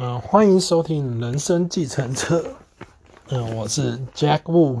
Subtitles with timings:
[0.00, 2.38] 嗯、欢迎收听《人生计程车》。
[3.30, 4.80] 嗯、我是 Jack Wu。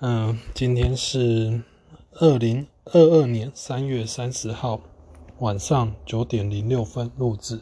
[0.00, 1.62] 嗯、今天是
[2.12, 4.82] 二零二二年三月三十号
[5.38, 7.58] 晚上九点零六分录制。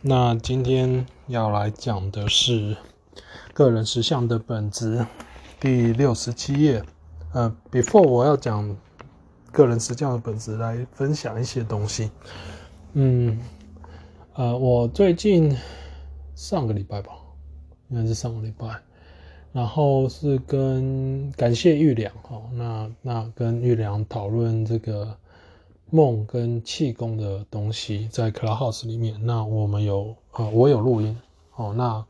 [0.00, 2.76] 那今天要来讲的是
[3.54, 5.06] 个人实相的本质
[5.60, 6.82] 第六十七页。
[7.32, 8.76] 呃，before 我要讲
[9.52, 12.10] 个人实相的本质，来分享一些东西。
[12.94, 13.38] 嗯。
[14.40, 15.54] 呃，我最近
[16.34, 17.12] 上个礼拜吧，
[17.90, 18.68] 应该是上个礼拜，
[19.52, 25.14] 然后是跟感谢玉良哈，那那跟玉良讨论这个
[25.90, 31.14] 梦跟气功的东西，在 Clubhouse 里面，那我们有呃，我有录音
[31.56, 32.02] 哦，那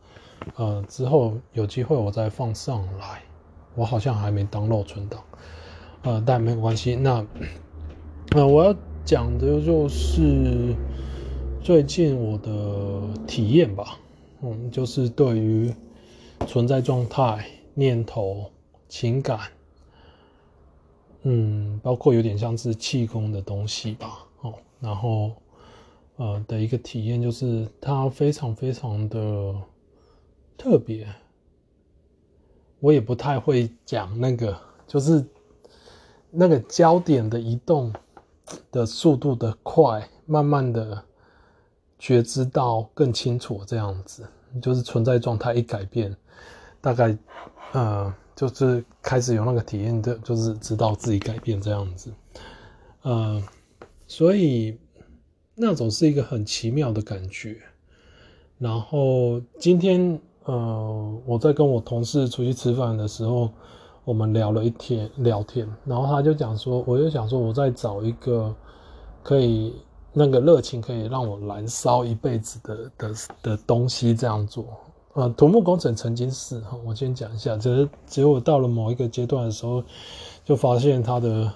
[0.54, 3.22] 呃之后有机会我再放上来，
[3.74, 5.20] 我好像还没 download 存档，
[6.02, 7.26] 呃，但没有关系，那
[8.36, 8.72] 呃我要
[9.04, 10.76] 讲的就是。
[11.62, 13.98] 最近我的体验吧，
[14.42, 15.72] 嗯，就是对于
[16.46, 18.50] 存在状态、念头、
[18.88, 19.40] 情感，
[21.22, 25.32] 嗯，包括有点像是气功的东西吧，哦，然后
[26.16, 29.54] 呃的一个体验就是它非常非常的
[30.56, 31.06] 特别，
[32.80, 35.22] 我也不太会讲那个，就是
[36.30, 37.92] 那个焦点的移动
[38.72, 41.04] 的速度的快，慢慢的。
[42.00, 44.26] 觉知到更清楚，这样子
[44.62, 46.16] 就是存在状态一改变，
[46.80, 47.16] 大概
[47.72, 52.10] 呃就是开始有那个体验的，就是知道自己改变这样子，
[53.02, 53.42] 呃，
[54.06, 54.78] 所以
[55.54, 57.58] 那种是一个很奇妙的感觉。
[58.56, 63.50] 然后今天呃我在跟我同事出去吃饭的时候，
[64.04, 68.56] 我们聊了一天聊天，然后他就讲说，我就想说我在找一个
[69.22, 69.74] 可以。
[70.12, 74.66] 那个热情可以让我燃烧一辈子的的的东西，这样做，
[75.12, 79.84] 呃，土木工程曾经是，我先讲一下，只是结果到了某一个阶段的时候，
[80.44, 81.52] 就发现它的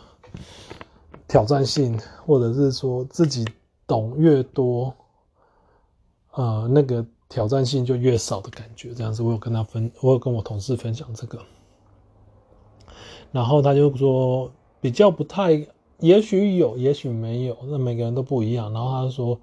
[1.26, 3.44] 挑战性，或者是说自己
[3.88, 4.94] 懂越多，
[6.34, 11.40] 呃，那个挑战性就越少的感觉，这样子，我有跟他分，我有跟我同事分享这个，
[13.32, 14.48] 然后他就说
[14.80, 15.66] 比较不太。
[16.00, 18.72] 也许有，也许没有，那每个人都不一样。
[18.72, 19.38] 然后他说，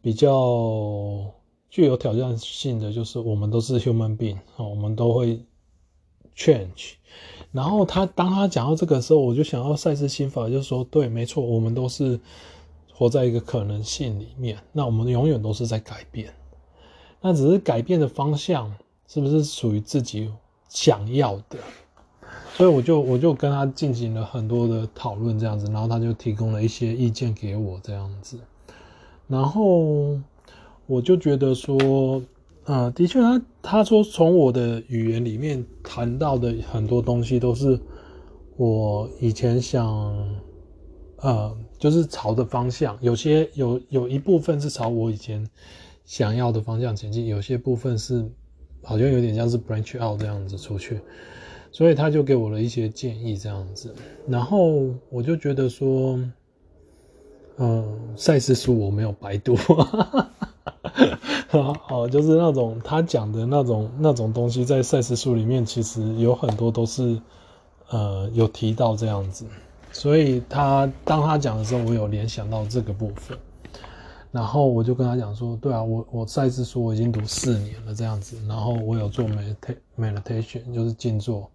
[0.00, 1.24] 比较
[1.68, 5.40] 具有挑战性的就是我们都是 human being 啊，我们都会
[6.36, 6.94] change。
[7.52, 12.18] 然后他当他讲到这个时候，我就想到赛斯心法，就是说，对，没错，我们都是
[12.92, 14.58] 活在一个可能性里面。
[14.72, 16.32] 那我们永远都是在改变，
[17.20, 18.74] 那只是改变的方向
[19.06, 20.30] 是不是属于自己
[20.68, 21.58] 想要的？
[22.58, 28.36] 所以我就我就跟他进行了很多的讨论，这样子，然后他就提供了一些意见给我，这样子，
[29.28, 30.18] 然后
[30.86, 32.20] 我就觉得说，
[32.64, 37.78] 呃，的确，他他说从我的语言里面谈到的很多东西都是
[38.56, 39.86] 我以前想，
[41.18, 45.48] 呃，就是朝的方向，有些有有一部分是朝我以前
[46.04, 48.28] 想要的方向前进，有些部分是
[48.88, 50.98] 好像有点像是 branch out 这样子出去。
[51.70, 53.94] 所以他就给我了一些建议，这样子，
[54.26, 56.18] 然后我就觉得说，
[57.58, 59.54] 嗯、赛斯书我没有白读，
[61.82, 67.20] 好，就是那种他讲的那种那种东西，在赛斯书里面其实有很多都是，
[67.90, 69.44] 呃，有提到这样子，
[69.92, 73.36] 所以他当他讲的时候，我有联想到这个部分。
[74.30, 79.24] 然后我就跟他讲说，对啊，我我赛斯书我已经读四年了这样子，然后我有做
[79.96, 81.50] meditation，就是静坐，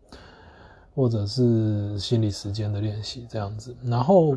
[0.95, 4.35] 或者是心理时间的练习这样子，然后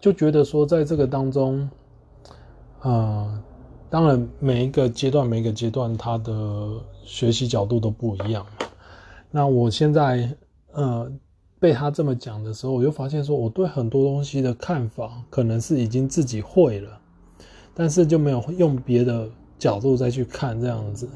[0.00, 1.68] 就觉得说，在这个当中，
[2.80, 3.42] 呃，
[3.90, 8.46] 当然每一个阶段每一个阶段他的学习角度都不一样。
[9.30, 10.34] 那我现在
[10.72, 11.12] 呃。
[11.62, 16.98] 被他这么讲的时候，我就发现说，我对很多东西的看法可能是已经自己会了，
[17.72, 19.28] 但是就没有用别的
[19.60, 21.08] 角度再去看这样子。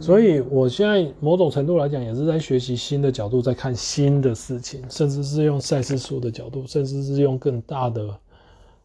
[0.00, 8.18] 所以我现在某种程度来讲，也是在学习新的角度，在看新的事情，甚至是用赛斯书的角度，甚至是用更大的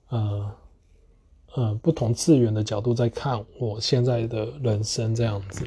[0.09, 0.51] 呃
[1.53, 5.63] 呃不同次元的角度在看我现在的人生这样子。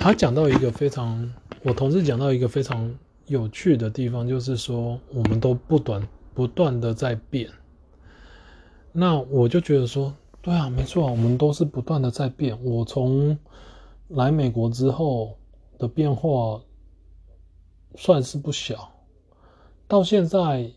[0.00, 1.32] 他讲到一个非常，
[1.62, 2.92] 我同事讲到一个非常。
[3.26, 7.48] 有趣的地方就是说，我们都不断不断的在变。
[8.92, 12.56] 那我就觉得说，对啊，没错，我们都是不断的在变。
[12.64, 13.36] 我从
[14.08, 15.36] 来美国之后
[15.78, 16.60] 的变化
[17.96, 18.92] 算是不小，
[19.88, 20.70] 到现在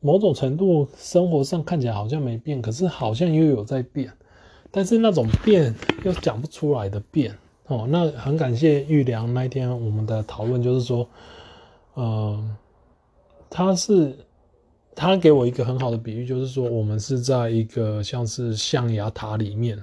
[0.00, 4.12] 某种程度生活上看起来好像没变，可是好像又有在变。
[4.70, 5.74] 但是那种变
[6.04, 7.38] 又讲不出来的变
[7.68, 7.86] 哦。
[7.88, 11.08] 那很感谢玉良那天我们的讨论，就是说，
[11.94, 12.56] 呃，
[13.48, 14.16] 他是
[14.94, 19.82] 他给我一个很好的比喻，就是说我们是在一个像是象牙塔里面，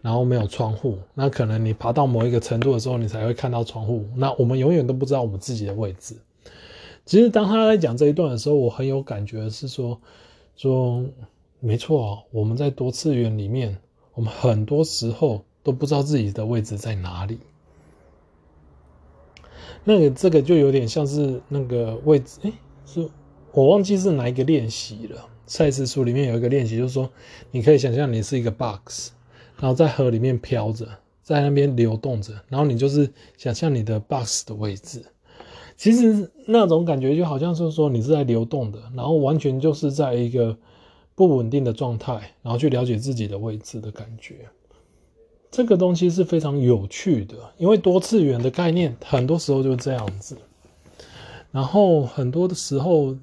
[0.00, 4.06] 然后没有窗户，那可能你爬到某一个程度的时候，你才会看到窗户。
[4.16, 6.16] 那我们永远都不知道我们自己的位置。
[7.04, 10.00] 其实当他在讲这一段的时候，我很有感觉，是说
[10.56, 11.04] 说
[11.58, 13.78] 没错，我们在多次元里面，
[14.14, 17.40] 我们很多时候都不知道自己的位置在哪里。
[19.84, 22.52] 那个这个就有点像是那个位置，诶，
[22.86, 23.08] 是
[23.52, 25.28] 我忘记是哪一个练习了。
[25.46, 27.10] 赛斯书里面有一个练习，就是说
[27.50, 29.10] 你可以想象你是一个 box，
[29.58, 30.88] 然后在河里面飘着，
[31.22, 35.04] 在那边流动着，然后你就是想象你的 box 的位置。
[35.76, 40.56] 其实那种感觉就好像是说你是在流动的，然后完全就是在一个
[41.14, 44.48] 不稳定的状态，然后去了解自己的位置的感觉。
[45.52, 50.36] 这个东西是非常有趣的，因为多次元的概念很多时候就是这样子。
[51.52, 53.16] 然后很多的时候，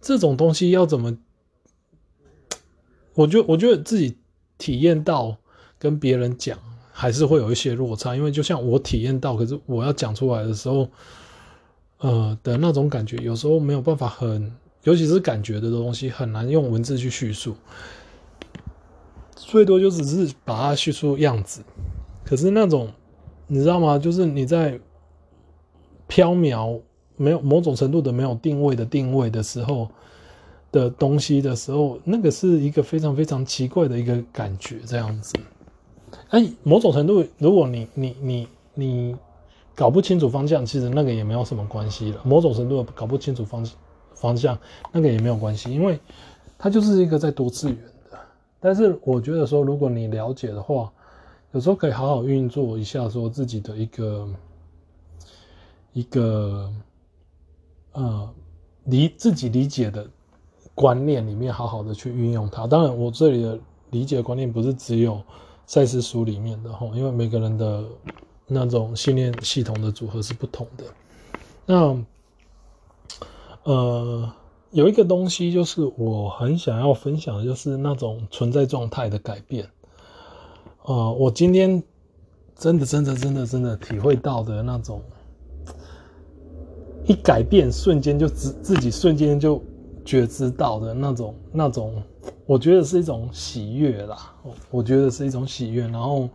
[0.00, 1.16] 这种东西要怎么，
[3.14, 4.16] 我觉得我觉得自己
[4.58, 5.36] 体验到
[5.78, 6.58] 跟别人讲
[6.90, 10.88] 还是会有一些落差，因为就像我体验到，可是我要讲出来的时候。
[11.98, 14.52] 呃的那种感觉，有时候没有办法很，
[14.82, 17.54] 尤其是感觉的东西，很难用文字去叙述，
[19.36, 21.62] 最多就只是把它叙述样子。
[22.24, 22.88] 可是那种，
[23.46, 23.98] 你知道吗？
[23.98, 24.78] 就是你在
[26.06, 26.80] 飘渺、
[27.16, 29.88] 没有某种程度的没有定位的定位的时候
[30.72, 35.34] 的东西的时候，那个是一个非常非常奇怪的一个感觉，这样子。
[36.30, 39.16] 哎，某种程度，如果你你你你。
[39.76, 42.20] 搞不清楚方向，其实那个也没有什么关系了。
[42.22, 43.66] 某种程度搞不清楚方
[44.14, 44.56] 方向，
[44.92, 45.98] 那个也没有关系，因为
[46.56, 47.78] 它就是一个在多次元。
[48.64, 50.90] 但是我觉得说，如果你了解的话，
[51.52, 54.28] 有时候可以好好运作一下，说自己的一个
[55.92, 56.72] 一个
[57.92, 58.34] 呃
[58.84, 60.08] 理自己理解的
[60.74, 62.66] 观念里面，好好的去运用它。
[62.66, 63.58] 当然，我这里的
[63.90, 65.20] 理解观念不是只有
[65.66, 67.84] 赛事书里面的哈，因为每个人的。
[68.46, 70.84] 那种信念系统的组合是不同的。
[71.64, 71.96] 那
[73.62, 74.30] 呃，
[74.74, 79.64] 有一个东西就是我很想要分享的，就是那种存在状态的改变。
[80.82, 81.80] 呃，我今天
[82.56, 85.00] 真的、真的、真的、真的体会到的那种，
[87.06, 89.62] 一改变瞬间就自自己瞬间就
[90.04, 92.02] 觉知到的那种、那种，
[92.44, 94.34] 我觉得是一种喜悦啦。
[94.72, 96.28] 我觉得是一种喜悦，然后。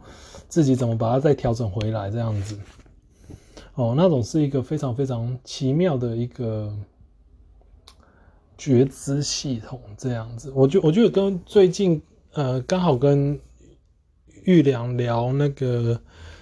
[0.47, 2.57] 自己怎么把它再调整回来，这样子，
[3.75, 6.75] 哦，那种是一个非常非常奇妙的一个
[8.59, 10.53] 觉知系统，这样子。
[10.53, 11.99] 我觉我觉得跟最近
[12.33, 13.39] 呃刚好跟
[14.43, 15.99] 玉良聊那个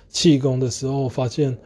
[0.09, 1.57] 气功的时候，发现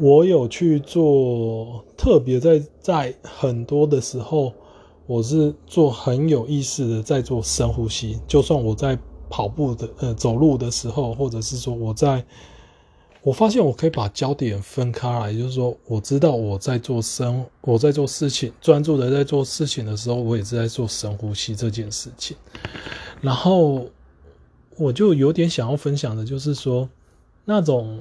[0.00, 4.52] 我有去做，特别在在很多的时候，
[5.06, 8.98] 我是做很有意识的在做深呼吸，就算我在。
[9.30, 12.24] 跑步的呃，走路的时候，或者是说我在，
[13.28, 22.34] 我发现我可以把焦点分开来，就是说，我知道我在做深，我在做事情，专注的在做事情的时候，我也是在做深呼吸这件事情。
[23.20, 23.86] 然后
[24.78, 26.88] 我就有点想要分享的，就是说，
[27.44, 27.98] 那种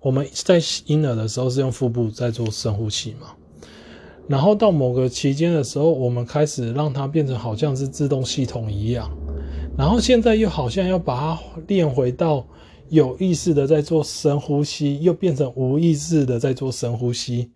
[0.00, 3.34] 我们在婴儿的时候是用腹部在做深呼吸嘛，
[4.26, 9.10] 然后到某个期间的时候，我们开始让它变成好像是自动系统一样。
[9.76, 12.46] 然后现在又好像要把它练回到
[12.94, 17.50] 有意识的在做深呼吸，又变成无意识的在做深呼吸。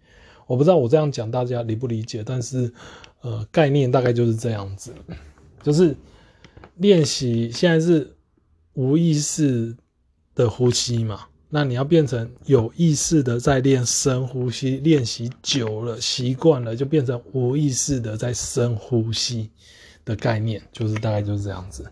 [0.46, 2.72] 我不知道我这样讲大家理不理解，但是
[3.20, 4.92] 呃，概念大概就是这样子，
[5.62, 5.96] 就是
[6.76, 8.14] 练习现在是
[8.74, 9.76] 无意识
[10.34, 19.50] 的呼吸嘛，那你要变成有意识的在练深呼吸，练习久了习惯了，就变成无意识的在深呼吸。
[20.04, 21.84] 的概念就是大概就是这样子，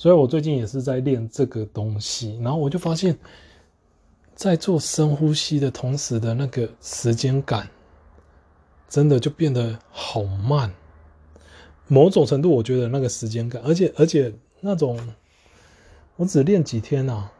[0.00, 3.18] 所以我最近也是在练这个东西，然后我就发现，
[4.34, 7.68] 在做深呼吸的同时的那个时间感，
[8.88, 10.72] 真的就变得好慢。
[11.86, 14.98] 某种程度，我觉得那个时间感，而且而且那种，
[16.16, 17.30] 我只练几天啊，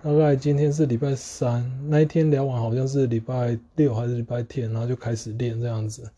[0.00, 6.08] 大概今天是礼拜三，那一天聊完好像是礼拜六还是礼拜天，然后就开始练这样子。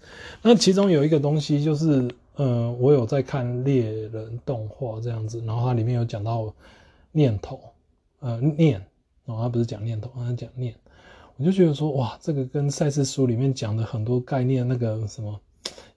[0.43, 2.07] 那其中有一个东西就是。
[2.37, 6.53] 嗯、呃，我有在看猎人动画这样子，然后它里面有讲到
[7.13, 7.61] 念头，
[8.21, 8.81] 呃，念，
[9.25, 10.75] 哦，它不是讲念头，它讲念，
[11.37, 15.41] 我就觉得说，哇，这个跟赛斯书里面讲的很多概念，那个什么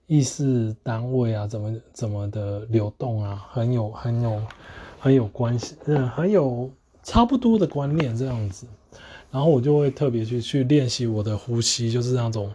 [0.06, 4.42] 意识单位啊，怎么怎么的流动啊，很有很有
[4.98, 6.70] 很有关系，嗯，很有
[7.02, 8.66] 差不多的观念这样子。
[9.30, 12.52] 然后我就会特别去去练习我的呼吸，就是那种，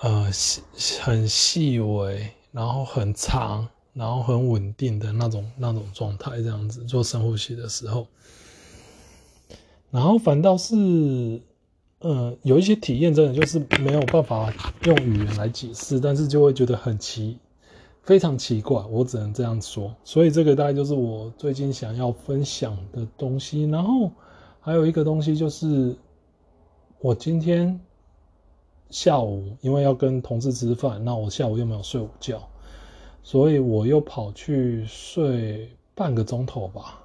[0.00, 0.30] 呃，
[1.02, 2.24] 很细微，
[2.56, 8.06] 然后很长，然后很稳定的那种那种状态，这样子做深呼吸的时候。
[9.90, 10.74] 然后反倒是，
[11.98, 14.50] 呃，有一些体验真的就是没有办法
[14.84, 17.36] 用语言来解释，但是就会觉得很奇，
[18.02, 19.94] 非常奇怪，我只能这样说。
[20.02, 23.64] 所以这个大概就是我最近想要分享的东西。
[23.64, 24.10] 然后。
[24.58, 25.94] 还有一个东西就是，
[26.98, 27.78] 我今天
[28.90, 32.42] 下午因为要跟同事吃饭，那我下午又没有睡午觉，
[33.22, 37.04] 所以我又跑去睡半个钟头吧。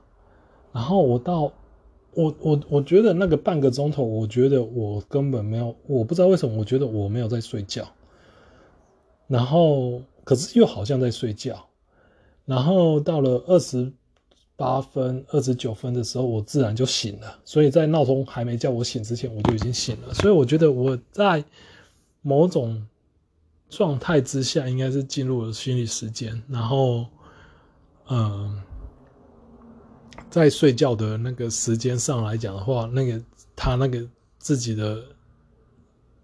[0.72, 1.52] 然后我到
[2.14, 7.88] 我我我觉得那个半个钟头，我觉得我根本没有，我不知道为什么，我觉得我没有在睡觉。
[9.28, 11.66] 然后可是又好像在睡觉。
[12.46, 13.92] 然后到了二十。
[14.58, 17.40] 八分二十九分的时候，我自然就醒了。
[17.44, 20.14] 所以在闹钟还没叫我醒之前，我就已经醒了。
[20.14, 21.44] 所以我觉得我在
[22.22, 22.86] 某种
[23.70, 26.42] 状态之下，应该是进入了心理时间。
[26.48, 27.06] 然后，
[28.10, 28.62] 嗯，
[30.30, 33.22] 在睡觉的那个时间上来讲的话，那个
[33.56, 34.08] 他那个
[34.40, 35.04] 自己的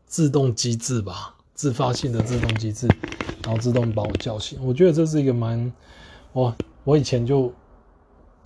[0.05, 2.87] 自动机制吧，自发性的自动机制，
[3.43, 4.57] 然后自动把我叫醒。
[4.63, 5.71] 我觉得这是一个蛮，
[6.33, 7.53] 我我以前就。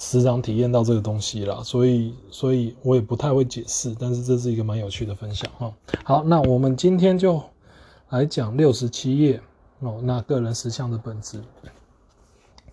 [0.04, 5.72] 时常体验到这个东西啦，所以，所以我也不太会解释，但是这是一个蛮有趣的分享哈。
[6.04, 7.40] 好，那我们今天就
[8.10, 9.40] 来讲六十七页
[9.80, 10.02] 哦。
[10.04, 11.44] 那个人实相的本质，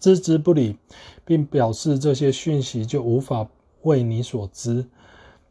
[0.01, 0.79] 置之不理，
[1.27, 3.47] 并表示这些讯息就无法
[3.83, 4.87] 为你所知，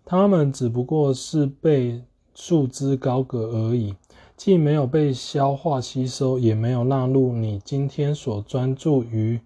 [0.04, 2.02] 他们只不过是被
[2.34, 3.94] 束之高阁而已，
[4.36, 9.40] 既没有被消化吸收，也没有纳入你今天所专注于。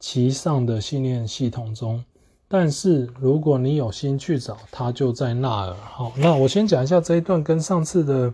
[0.00, 2.02] 其上的信念系统中，
[2.48, 5.74] 但是如果你有心去找，它就在那儿。
[5.74, 8.32] 好，那我先讲一下这一段，跟上次的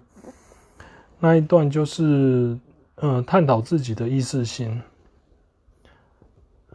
[1.19, 2.57] 那一段就是，
[2.95, 4.81] 嗯、探讨自己的意识心，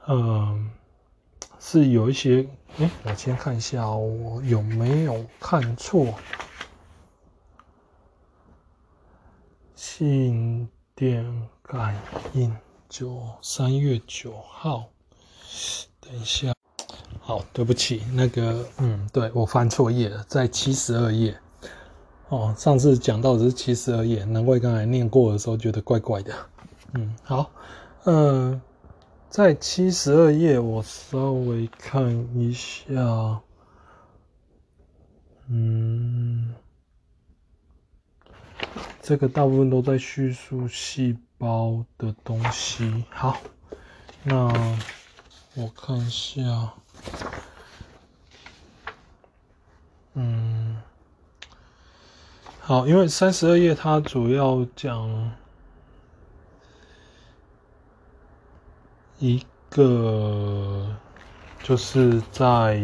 [0.07, 0.69] 嗯、
[1.57, 2.45] 是有一些，
[2.77, 6.13] 哎、我先看一下、我有没有看错，
[9.73, 11.25] 心电
[11.63, 11.95] 感
[12.33, 12.53] 应。
[12.91, 14.89] 九三月九号，
[16.01, 16.53] 等一下，
[17.21, 21.39] 好，对不起，那个，嗯，对，我翻错页了，在七十二页。
[22.27, 26.35] 哦，上次讲到的是七十二页，难怪刚才念过的时候觉得怪怪的。
[26.93, 27.49] 嗯，好，
[28.03, 28.61] 嗯、呃，
[29.29, 33.41] 在七十二页，我稍微看一下，
[35.47, 36.53] 嗯，
[39.01, 43.35] 这个大部分都在叙述细包的东西，好，
[44.21, 44.45] 那
[45.55, 46.71] 我看一下，
[50.13, 50.79] 嗯，
[52.59, 55.31] 好，因为三十二页它主要讲
[59.17, 60.95] 一个，
[61.63, 62.79] 就是在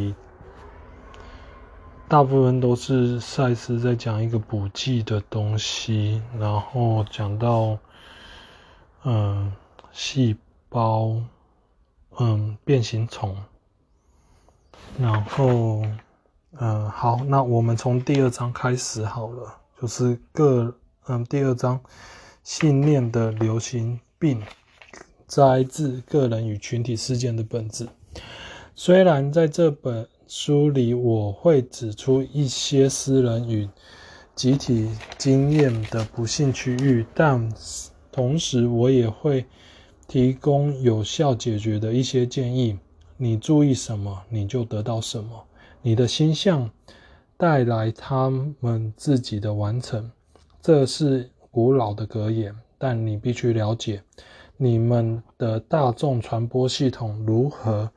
[2.07, 7.77] 大部分都是赛斯在讲一个补剂的东西，然后讲到。
[9.03, 9.53] 嗯，
[9.91, 10.35] 细
[10.69, 11.15] 胞，
[12.19, 13.37] 嗯，变形虫，
[14.99, 15.83] 然后，
[16.59, 20.75] 嗯，好，那我们从第二章开始好了，就是个，
[21.07, 21.79] 嗯，第二章，
[22.43, 24.41] 信念的流行病，
[25.27, 27.87] 摘自个人与群体事件的本质。
[28.75, 33.69] 虽然在这本书里，我会指出一些私人与
[34.35, 37.49] 集体经验的不幸区域，但。
[38.17, 39.45] 同时，我也会
[40.07, 42.75] 提供有效解决的一些建议。
[43.15, 45.29] 你注意什么，你就得到什么。
[45.83, 46.67] 你的心象
[47.37, 48.27] 带来他
[48.59, 50.09] 们自己的完成，
[50.63, 52.51] 这是古老的格言。
[52.79, 54.01] 但你必须了解，
[54.57, 57.87] 你们的大众传播系统如何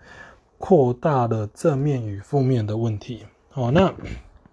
[0.59, 3.21] 扩大了正面与负面的问题。
[3.49, 3.91] 好，那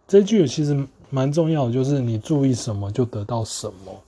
[0.07, 4.01] 这句其实蛮重要的，就是你注意什么，就得到什么。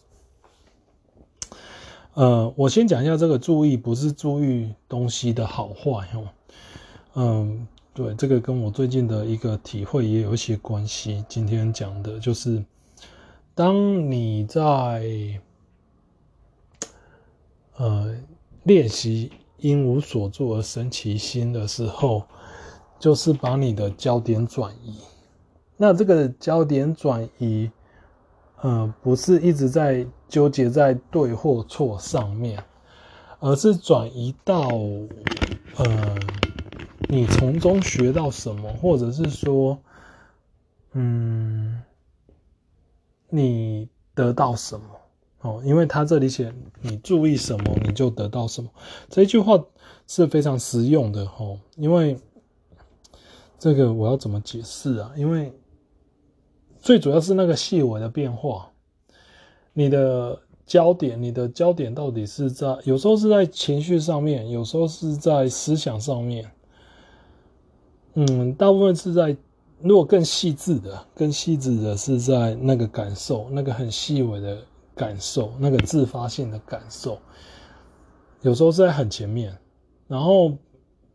[2.15, 6.27] 呃，我先讲一下这个注意，不是注意东西的好坏哦。
[7.13, 11.23] 嗯，对，这个跟我最近的一个体会也有一些关系。
[11.29, 12.63] 今天讲的就是，
[13.55, 15.39] 当你在
[17.77, 18.13] 呃
[18.63, 22.23] 练习因无所住而生其心的时候，
[22.99, 24.97] 就是把你的焦点转移。
[25.77, 27.71] 那这个焦点转移。
[28.61, 32.63] 呃，不是一直在纠结在对或错上面，
[33.39, 34.69] 而是转移到，
[35.75, 36.17] 呃，
[37.09, 39.77] 你从中学到什么，或者是说，
[40.93, 41.81] 嗯，
[43.29, 44.85] 你得到什么？
[45.41, 48.69] 哦，因为他这里写你注意什么，你就得到什么。
[49.09, 49.57] 这一句话
[50.05, 52.19] 是非常实用的哦，因为
[53.57, 55.11] 这个我要怎么解释啊？
[55.15, 55.53] 因为
[56.81, 58.69] 最主要是那个细微的变化，
[59.79, 60.37] 你的。
[60.69, 66.51] 焦点，你的焦点到底是在，有时候是在情绪上面，有时候是在思想上面。
[68.13, 69.35] 嗯，大部分是在，
[69.81, 74.59] 如果更细致的，更细致的是在那个感受，那个很细微的
[74.93, 77.17] 感受，那个自发性的感受。
[78.43, 79.57] 有时候是在很前面，
[80.07, 80.55] 然后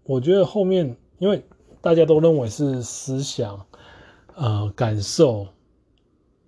[0.03, 1.41] 我觉得后面，因为
[1.81, 3.65] 大家都认为是思想，
[4.35, 5.47] 呃，感受。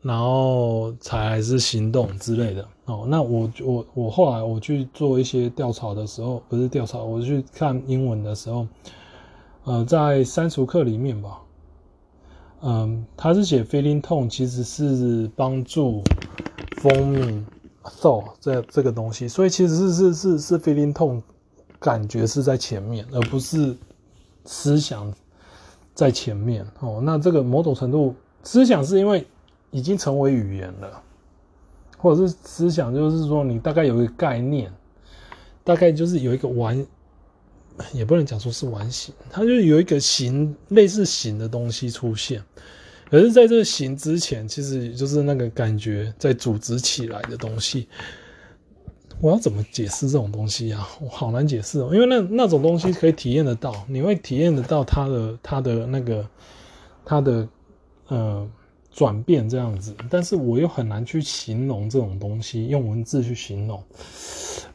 [0.06, 3.04] 然后才是行动之类的哦。
[3.08, 8.68] 那我我我后来我去做一些调查的时候，不是调查，我去看英文的时候，
[9.64, 11.40] 呃，在删除课里面吧，
[12.60, 16.04] 嗯，他是写 feeling tone，其实是帮助
[16.76, 17.42] forming
[17.82, 21.20] thought 这这个东西，所以其实是是是是 feeling tone，
[21.80, 23.76] 感觉是在前面，而不是
[24.44, 25.12] 思想
[25.94, 27.00] 在前面哦。
[27.02, 29.26] 那这个某种程度，思想是因为。
[29.76, 31.02] 已经成为语言了，
[31.98, 34.72] 或者是思想，就是说你大概有一个概念，
[35.62, 36.86] 大概就是有一个完，
[37.92, 42.42] 也不能讲说是完形，它就有一个形，类似形的东西出现。
[43.10, 47.86] 可是在这个形之前，其实就是那个感觉在组织起来的东西。
[49.20, 50.88] 我要怎么解释这种东西啊？
[51.02, 56.26] 我好难解释哦，因为那那种东西可以体验得到，你会体验得到它的它的那个
[57.04, 57.46] 它的
[58.08, 58.48] 呃。
[58.96, 63.82] 转变这样子，但是我又很难去形容这种东西，用文字去形容。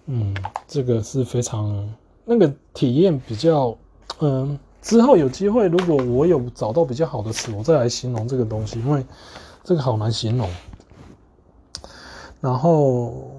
[0.05, 0.35] 嗯，
[0.67, 1.91] 这个是非常
[2.23, 3.75] 那个体验比较，
[4.19, 9.03] 嗯，之后有机会，如果我有找到比较好的词，我再来形容这个东西，因为
[9.63, 10.47] 这个好难形容。
[12.39, 13.31] 然后，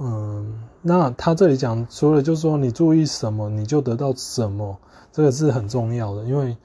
[0.00, 4.78] 嗯，那他这里讲，除了就是说你注意什么，你就得到什么，
[5.12, 6.56] 这个是很重要的，因为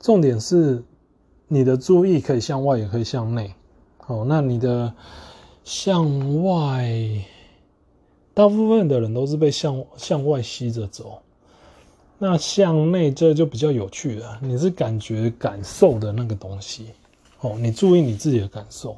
[0.00, 0.82] 重点是。
[1.46, 3.54] 你的注意可以向外，也可以向内。
[3.98, 4.94] 好，那你的
[5.62, 7.24] 向外，
[8.32, 11.20] 大部分的人都是被向向外吸着走。
[12.18, 14.38] 那向内，这就比较有趣了。
[14.42, 16.88] 你是感觉、感受的那个东西。
[17.40, 18.96] 哦，你注意你自己的感受，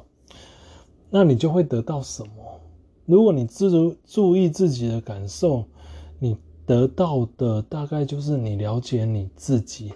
[1.09, 2.61] 那你就会得到什么？
[3.05, 3.69] 如果你自
[4.05, 5.65] 注意自己的感受，
[6.19, 9.93] 你得到的大概就是你了解你自己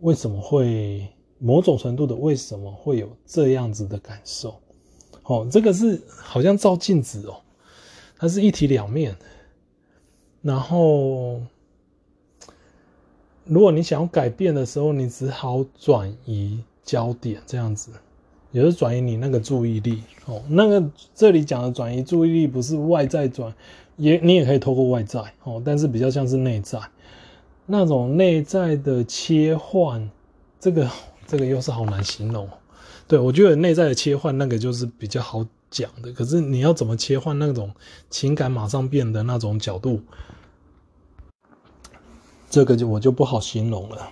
[0.00, 1.08] 为什么会。
[1.42, 4.60] 某种程度的为什么会有这样子的感受？
[5.22, 7.40] 哦，这个是好像照镜子哦，
[8.18, 9.16] 它是一体两面。
[10.42, 11.40] 然后，
[13.44, 17.90] 如果你想要改变的时候，你只好转移焦点，这样子，
[18.52, 20.02] 也是转移你那个注意力。
[20.26, 23.54] 哦，那个这里讲的转移注意力不是外在转，
[23.96, 26.78] 也你也可以透过外在哦，但是比较像是内在
[27.64, 30.10] 那种内在的切换，
[30.58, 30.86] 这个。
[31.30, 32.48] 这个又是好难形容，
[33.06, 37.70] 对，我觉得内在的切换那个就是比较好讲的，可是你要怎么切换那种
[38.10, 40.00] 情感马上变的那种角度，
[42.50, 44.10] 这个就我就不好形容了。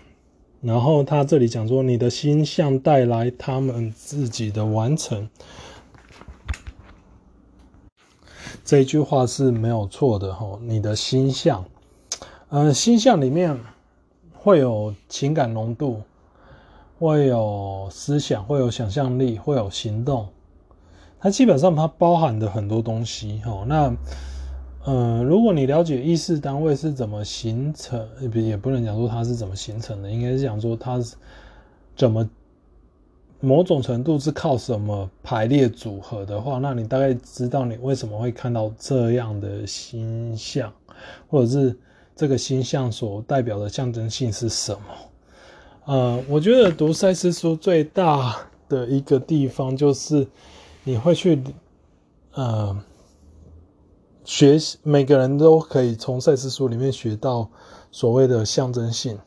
[0.61, 5.28] 然后他这里讲说，你的心象带来他们自己的完成，
[8.64, 10.57] 这一句话是没有错的哈。
[10.62, 11.64] 你的心象，
[12.48, 13.59] 呃，心象里面
[14.33, 16.02] 会有情感浓度。
[16.98, 20.28] 会有思想，会有想象力，会有行动。
[21.20, 23.64] 它基本上它包含的很多东西哦。
[23.68, 23.96] 那，
[24.84, 31.16] 呃，如果你了解意识单位是怎么形成，也不能讲说它是怎么形成的，应该是讲说它是
[31.96, 32.28] 怎么
[33.40, 40.72] 某种程度是靠什么排列组合的话，那你大概知道你为什么会看到这样的星象，
[41.28, 41.76] 或者是
[42.16, 44.80] 这个星象所代表的象征性是什么。
[45.88, 48.37] 呃，我觉得读赛斯书最大
[48.68, 50.29] 的一个地方就是
[50.85, 51.42] 你会去，
[52.35, 52.79] 呃，
[54.22, 57.48] 学习，每个人都可以从赛斯书里面学到
[57.90, 59.18] 所谓的象征性。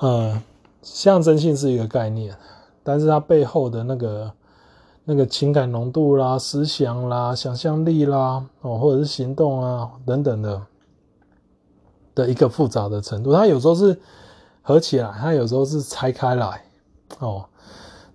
[0.00, 0.42] 呃，
[0.82, 2.36] 象征性是一个概念，
[2.82, 4.32] 但是它背后的那个
[5.06, 10.66] 那个情感浓度啦、思想啦、想象力啦，哦，或者是行动啊等等的
[12.14, 13.98] 的一个复杂的程度，它有时候是。
[14.70, 16.62] 合起来，它有时候是拆开来，
[17.18, 17.44] 哦，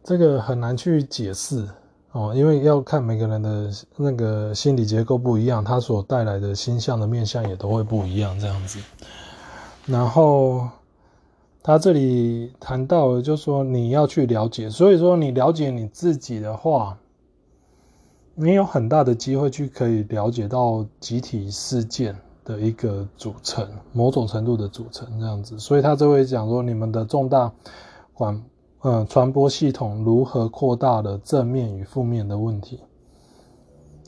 [0.05, 1.67] 这个很难去解释
[2.13, 8.79] 哦，因为要看每个人的那个心理结构不一样，它所带来的星象的面相也都会不一样，这样子。
[9.85, 10.65] 然后
[11.61, 16.97] 他这里谈到，就说你要去了解，所以说你了解你自己的话，
[18.33, 25.59] 你有很大的机会去可以了解到集体事件的一个组成，某种程度的组成这样子。
[25.59, 27.51] 所以他就会讲说，你们的重大
[28.13, 28.41] 广
[28.79, 32.79] 呃传播系统如何扩大了正面与负面的问题。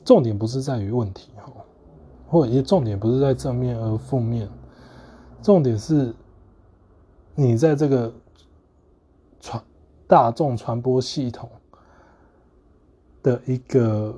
[0.04, 1.52] 重点不是在于问题哈，
[2.28, 4.48] 或者也重点不是在正面而负面，
[5.42, 6.14] 重点是，
[7.34, 8.10] 你在这个
[9.38, 9.62] 传
[10.06, 11.50] 大众传播系统
[13.22, 14.16] 的一个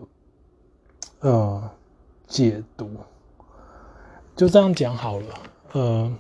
[1.19, 1.69] 呃
[2.29, 2.89] 解读，
[4.41, 5.27] 就这样讲好了，
[5.73, 6.17] 呃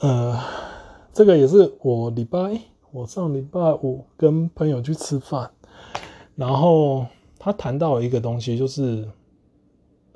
[0.00, 0.38] 呃，
[1.14, 5.50] 这个也是我礼拜我上礼拜五跟朋友去吃饭，
[6.36, 7.06] 然后。
[7.42, 9.08] 他谈到一个东西，就是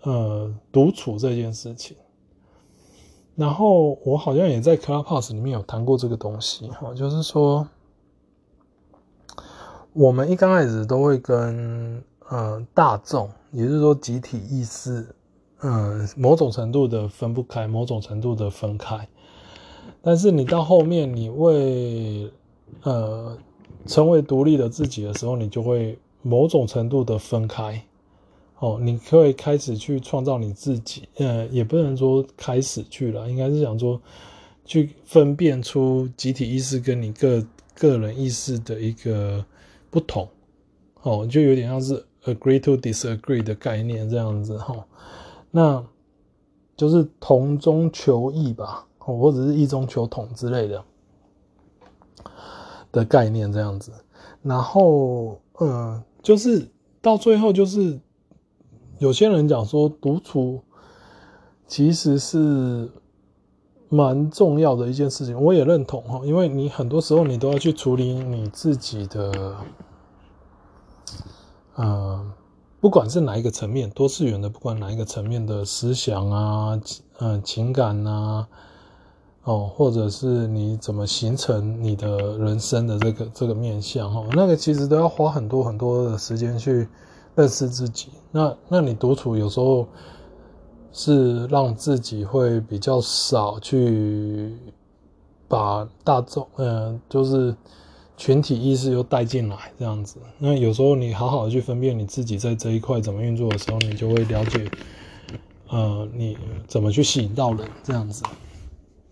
[0.03, 1.97] 呃独处这件事情。
[3.35, 7.67] 然后我好像也在 Clubhouse 里面有谈过这个东西哈，就是说
[9.95, 15.17] 我们一刚开始都会跟呃大众，也就是说集体意识，
[15.65, 19.09] 嗯、某种程度的分不开，某种程度的分开。
[20.01, 22.31] 但是你到后面，你为
[22.83, 23.37] 呃
[23.87, 25.99] 成为独立的自己的时候，你就会。
[26.27, 27.85] 某种程度的分开，
[28.59, 34.01] 哦，你可以开始去创造你自己，呃，也不能说开始去了，应该是想说
[34.65, 39.45] 去分辨出集体意识跟你个个人意识的一个
[39.91, 40.27] 不同，
[41.03, 44.83] 哦，就有点像是 agree to disagree 的概念这样子，哈，
[45.57, 45.85] 那
[46.77, 50.85] 就是同中求异吧，或者是异中求同之类的
[52.91, 53.93] 的概念这样子，
[54.43, 56.03] 然后，嗯。
[56.25, 56.67] 就是
[57.03, 58.01] 到最后，就是
[58.99, 60.63] 有些人讲说，独处
[61.67, 62.91] 其实是
[63.91, 69.55] 蛮重要的一件事情，我也认同哈，因为你很多时候你都要去处理你自己的，
[71.75, 72.33] 呃，
[72.85, 76.79] 不管是哪一个层面，多次元的，不管哪一个层面的思想啊，
[77.17, 78.47] 呃，情感啊。
[79.45, 86.87] 哦，或者是你怎么形成你的人生的这个这个面相哈，那个其实都要花很多很多的时间去
[87.35, 88.09] 认识自己。
[88.31, 89.89] 那那你独处有时候
[90.93, 94.55] 是让自己会比较少去
[95.49, 97.57] 把大众，嗯，就是
[98.17, 100.19] 群体意识又带进来这样子。
[100.39, 104.71] 那有时候你好好的去分辨你自己在这一块怎么运作的时候，你就会了解，
[105.69, 108.23] 呃，你怎么去吸引到人这样子。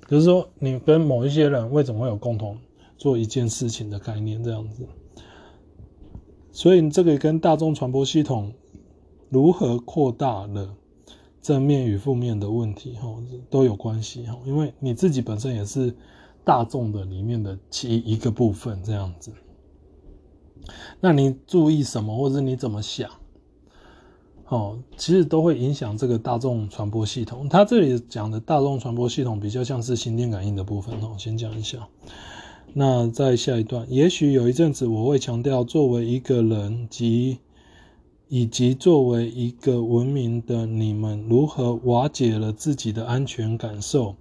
[0.08, 2.58] 就是说，你跟某一些人为什么会有共同
[2.98, 4.86] 做一件事情的概念这样子，
[6.52, 8.52] 所以这个跟大众传播系统
[9.30, 10.74] 如何扩大了
[11.40, 13.08] 正面与负面的问题哈
[13.48, 15.96] 都有关系哈，因为你自己本身也是
[16.44, 19.32] 大众的里面的其一个部分这样子，
[21.00, 23.10] 那你注意什么，或者你怎么想？
[24.48, 27.48] 哦，其实都会影响这个大众传播系统。
[27.48, 31.14] 他这里讲的大众传播系统比较像是心电感应的部分哦。
[31.16, 31.88] 先讲一下，
[32.74, 37.38] 那在下一段，也许有一阵子我会强调，作为一个人及
[38.28, 44.16] 以及作为一个文明的你们如何瓦解了自己的安全感受。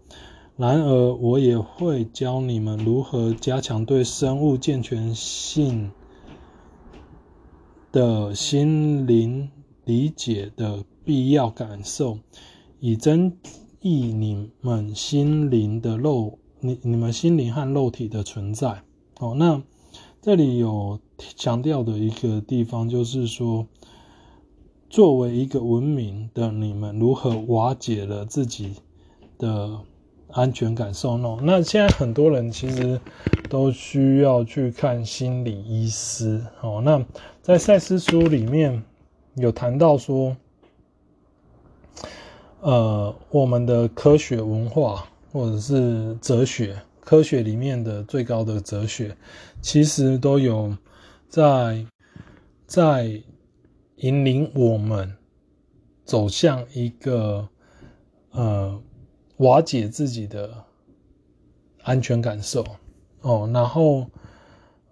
[0.61, 5.91] 然而，我也会教你们如何加强对生物健全性
[7.91, 9.49] 的心灵。
[9.83, 12.19] 理解的必要感受，
[12.79, 13.35] 以增
[13.79, 18.83] 益你们心灵的肉，你你们心灵和肉体的存在。
[19.19, 19.63] 哦，那
[20.21, 23.65] 这里有强调的一个地方，就是说，
[24.87, 28.75] 作为一个文明的你们，如何瓦解了自己
[29.39, 29.79] 的
[30.33, 31.37] 安全感受呢？
[31.41, 32.99] 那现在很多人其实
[33.49, 36.41] 都需要去看心理医师。
[36.61, 37.03] 哦，那
[37.41, 38.83] 在赛斯书里面。
[39.35, 40.35] 有谈到说，
[42.59, 49.15] 呃，我们的科学文化或者是哲学，科学里面的最高的哲学，
[49.61, 50.75] 其实都有
[51.29, 51.85] 在
[52.67, 53.23] 在
[53.95, 55.15] 引领我们
[56.03, 57.47] 走向一个
[58.31, 58.81] 呃
[59.41, 60.49] 瓦解自己的
[61.83, 62.65] 安全感受
[63.21, 64.07] 哦，然后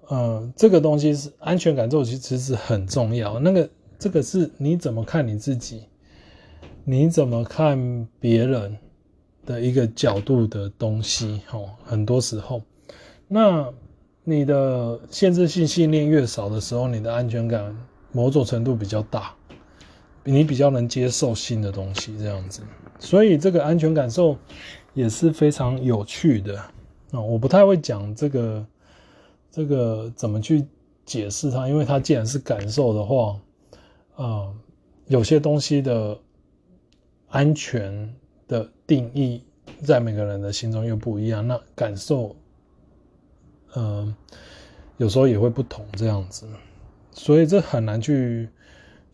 [0.08, 3.70] 呃，这个东西是安全感受，其实是很重要那个。
[4.00, 5.84] 这个是你怎么看你自己，
[6.86, 8.78] 你怎么看别人
[9.46, 12.62] 的一个角度的东西，哦，很多时候，
[13.28, 13.70] 那
[14.24, 17.76] 你的限制性信念越少的时候，你的安全感
[18.14, 19.36] 某种程度比较大，
[20.24, 22.62] 你比较能接受新的东西，这样子。
[23.00, 24.38] 所以这个安全感受
[24.94, 26.60] 也是非常有趣的
[27.12, 28.66] 啊、我不太会讲这个
[29.50, 30.64] 这个怎么去
[31.06, 33.40] 解释它，因为它既然是感受的话，
[34.16, 34.54] 啊、
[35.08, 36.20] 有些东西的
[37.30, 38.14] 安全
[38.48, 39.42] 的定义
[39.84, 42.36] 在每个人的心中又不一样，那感受，
[43.76, 44.14] 嗯、
[44.98, 46.46] 有时候也会不同这样子，
[47.12, 48.50] 所以这很难去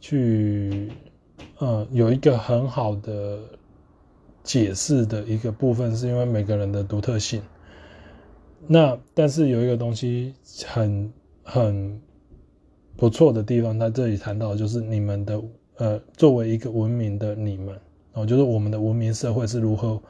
[0.01, 0.91] 去。
[1.57, 3.39] 呃，有一个很好的
[4.45, 7.41] 解释的一个部分，是因为每个人的独特性。
[8.65, 10.33] 那但是有一个东西
[10.65, 11.11] 很
[11.43, 11.99] 很
[12.95, 15.41] 不错的地方，他这里谈到的就是你们的
[15.75, 17.77] 呃，作为一个文明的你们，
[18.13, 20.01] 哦，就是我们的文明社会是如何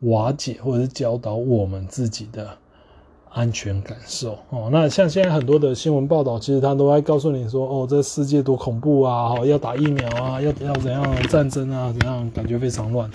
[0.00, 2.46] 瓦解或者是教导我们自己的。
[3.30, 13.08] 安全感受哦，那像现在很多的新闻报道，其实他都在告诉你说，哦，这世界多恐怖啊，要打疫苗啊，要要怎样战争啊，怎样感觉非常乱。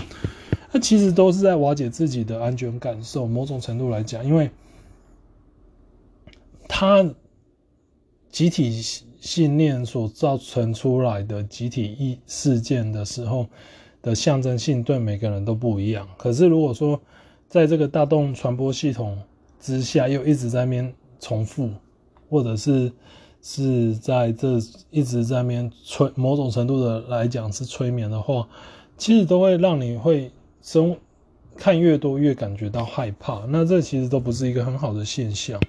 [0.74, 3.28] 那其实都是在瓦解自己的安全感受。
[3.28, 4.50] 某种程度来讲，因为
[6.68, 7.08] 他
[8.32, 8.82] 集体
[9.22, 13.48] 信念所造成出来的集体意事件的时候
[14.02, 16.10] 的象征性，对每个人都不一样。
[16.18, 17.00] 可是如果说
[17.48, 19.18] 在这个大众传播系统，
[19.60, 21.70] 之下又一直在那边重复，
[22.30, 22.92] 或者是
[23.44, 24.58] 是在这
[24.90, 28.50] 一直在那边催，某种程度的来讲是催眠的话，
[28.98, 30.32] 其实都会让你会
[30.64, 30.98] 生
[31.56, 33.46] 看越多越感觉到害怕。
[33.48, 35.62] 那这其实都不是一个很好的现象。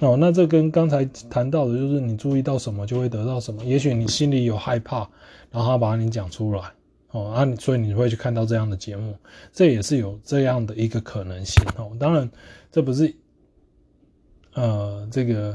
[0.00, 3.64] 哦，那这跟刚才谈到的就是你注意到什么就会得到什么。
[3.64, 5.08] 也许你心里有害怕，
[5.50, 6.60] 然后他把你讲出来。
[7.12, 9.14] 哦，啊，所以你会去看到这样的节目，
[9.52, 11.92] 这也是有这样的一个可能性哦。
[12.00, 12.28] 当然，
[12.70, 13.14] 这不是
[14.54, 15.54] 呃这个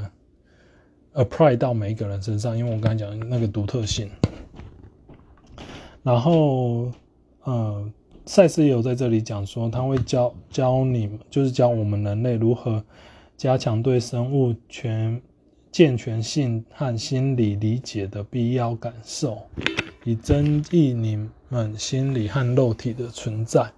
[1.13, 4.09] apply 到每一个人身上，因为我刚才讲那个独特性。
[6.03, 6.91] 然后，
[7.47, 7.89] 呃，
[8.25, 12.83] 赛斯也有在这里讲说，他会教教你，就是教我们人类如何
[13.37, 15.21] 加强对生物全
[15.71, 19.37] 健全性和心理理解的必要感受，
[20.03, 21.27] 以增益你。
[21.49, 23.71] 们，心理和肉体的存在，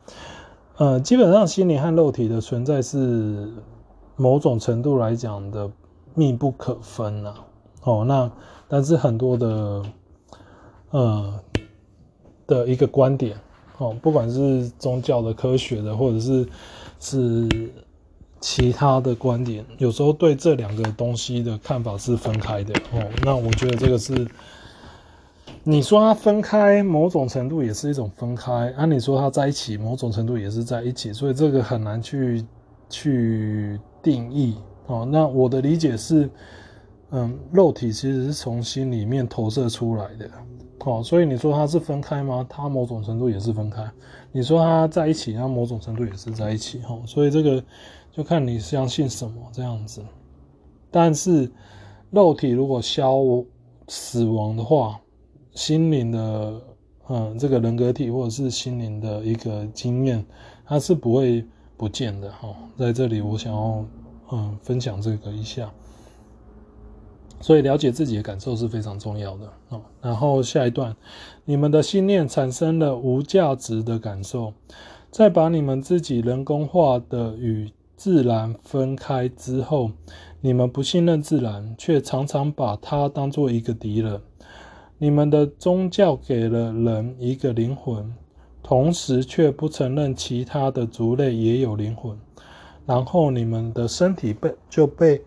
[0.77, 3.47] 呃，基本上心理和肉体的存在是
[4.15, 5.69] 某种程度来讲的
[6.15, 7.35] 密不可分呐、
[7.83, 8.31] 哦，那
[8.67, 9.83] 但是很多的
[10.89, 11.39] 呃
[12.47, 13.37] 的一个观点，
[13.79, 16.47] 哦，不管是宗教的、科学的，或者是
[16.99, 17.49] 是
[18.39, 22.73] 其他的观点，有时候对这两个东西的看法是分开的。
[22.93, 24.27] 哦，那我觉得这个是。
[25.61, 31.11] 你说它分开，某种程度也是一种分开；啊，你说它在一起，某种程度也是在一起。
[31.11, 32.45] 所以这个很难去
[32.89, 34.55] 去定义
[34.87, 35.07] 哦。
[35.11, 36.29] 那我的理解是，
[37.11, 40.31] 嗯，肉体其实是从心里面投射出来的，
[40.85, 42.45] 哦，所以你说它是分开吗？
[42.49, 43.89] 它某种程度也是分开。
[44.31, 47.63] 你说它在一起，它某种程度也是在一起，哦，所以这个
[48.11, 50.03] 就看你相信什么这样子。
[50.91, 51.51] 但是
[52.11, 53.19] 肉体如果消
[53.87, 54.99] 死亡的话，
[55.53, 56.61] 心灵的，
[57.09, 60.23] 嗯，这个人格体或者是心灵的一个经验，
[60.65, 62.55] 它是不会不见的哈。
[62.77, 63.85] 在这里，我想要
[64.31, 65.71] 嗯分享这个一下，
[67.41, 69.81] 所以了解自己的感受是非常重要的哦。
[70.01, 70.95] 然后下一段，
[71.45, 74.53] 你们的信念产生了无价值的感受，
[75.09, 79.91] 在把你们自己人工化的与自然分开之后，
[80.41, 84.21] 你们不信任自然，却常常把它当做一个敌人。
[84.97, 88.13] 你们的宗教给了人一个灵魂，
[88.61, 92.17] 同时却不承认其他的族类也有灵魂。
[92.85, 95.21] 然后你们的身体被就被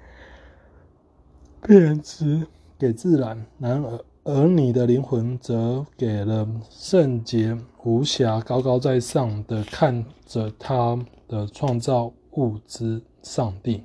[1.66, 2.46] 变质
[2.78, 13.82] 给自然，然而而你的灵魂则给了圣洁无瑕、高高在上的看着他的创造物之上帝。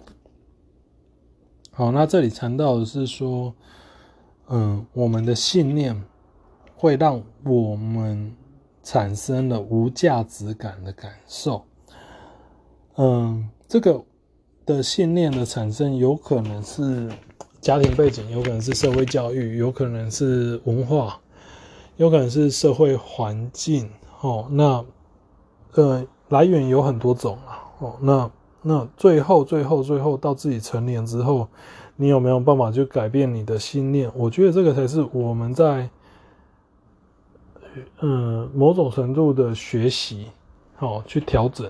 [1.72, 3.54] 好，那这里谈到的是说。
[4.50, 6.06] 嗯，我们的信念
[6.78, 8.34] 会让我们
[8.82, 11.66] 产生了无价值感的感受。
[12.96, 14.02] 嗯，这个
[14.66, 17.12] 的信念的产生有可能是
[17.68, 21.20] 家庭背景，有可能是社会教育，有可能是文化，
[21.98, 23.90] 有可能是社会环境。
[24.22, 24.86] 哦，那
[25.74, 27.68] 呃，来源有很多种啊。
[27.80, 31.50] 哦，那那最后最后最后到自己成年之后。
[31.98, 34.10] 你有没有办法去改变你的信念？
[34.16, 35.90] 我觉得这个才是我们在，
[38.00, 40.28] 嗯，某种程度的学习，
[40.76, 41.70] 好，去调整。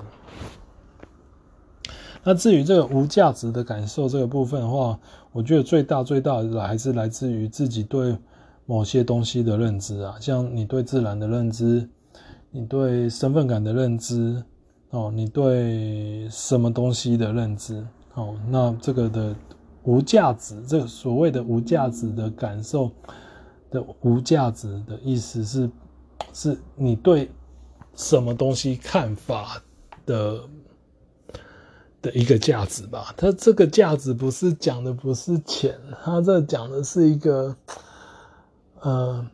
[2.26, 5.00] 那至于这个无价值的感受这个部分的话，
[5.38, 8.18] 我觉得最大最大的还是来自于自己对
[8.66, 11.88] 某些东西的认知啊，像你对自然的认知，
[12.50, 14.44] 你对身份感的认知，
[14.90, 19.36] 哦，你对什么东西的认知哦，那这个的
[19.84, 22.90] 无价值，这个所谓的无价值的感受
[23.70, 25.70] 的无价值的意思是，
[26.34, 27.30] 是你对
[27.94, 29.62] 什么东西看法
[30.04, 30.42] 的
[32.08, 33.14] 的一个价值吧？
[33.18, 37.56] 它这个价值不是讲的不是钱，它这讲的是一个，
[38.82, 39.28] 呃。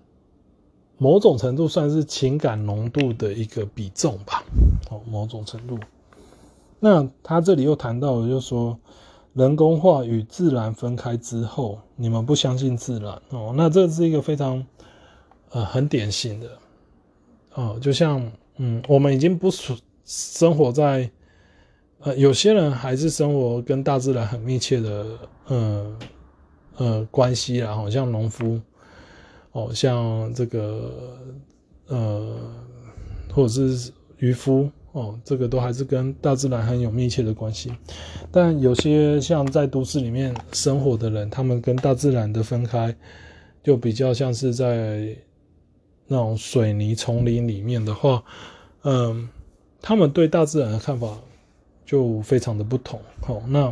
[1.00, 4.42] 某种程度算是情感浓度的一个比重吧，
[4.90, 5.78] 哦，某种程度。
[6.80, 8.78] 那他这里又谈到了，就是说
[9.34, 14.66] 人工化与自然分开之后，你们不相信自然哦，那这是一个非常
[15.50, 16.48] 呃很典型的
[17.56, 19.50] 哦，就像嗯，我们已经不
[20.06, 21.10] 生活在
[22.04, 25.06] 呃，有些人还是生活跟大自然很密切的
[25.48, 25.98] 呃
[26.78, 28.60] 呃关系啦，好像农夫。
[29.54, 31.16] 哦，像这个，
[31.86, 32.36] 呃，
[33.32, 37.72] 或者是渔夫，哦，这个都还是跟大自然很有密切的关系。
[38.32, 42.96] 但有些像在都市里面生活的人，他们跟大自然的分开，
[43.62, 45.16] 就比较像是在
[46.08, 48.24] 那种水泥丛林里面的话，
[48.82, 49.30] 嗯，
[49.84, 51.16] 他们对大自然的看法
[51.94, 53.00] 就非常的不同。
[53.28, 53.72] 哦，那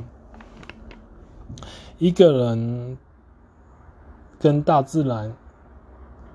[1.97, 2.95] 一个人
[4.39, 5.35] 跟大自然。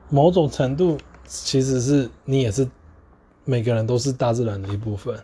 [0.08, 2.68] 某种程度，其实是你也是
[3.44, 5.18] 每个人都是大自然的一部分。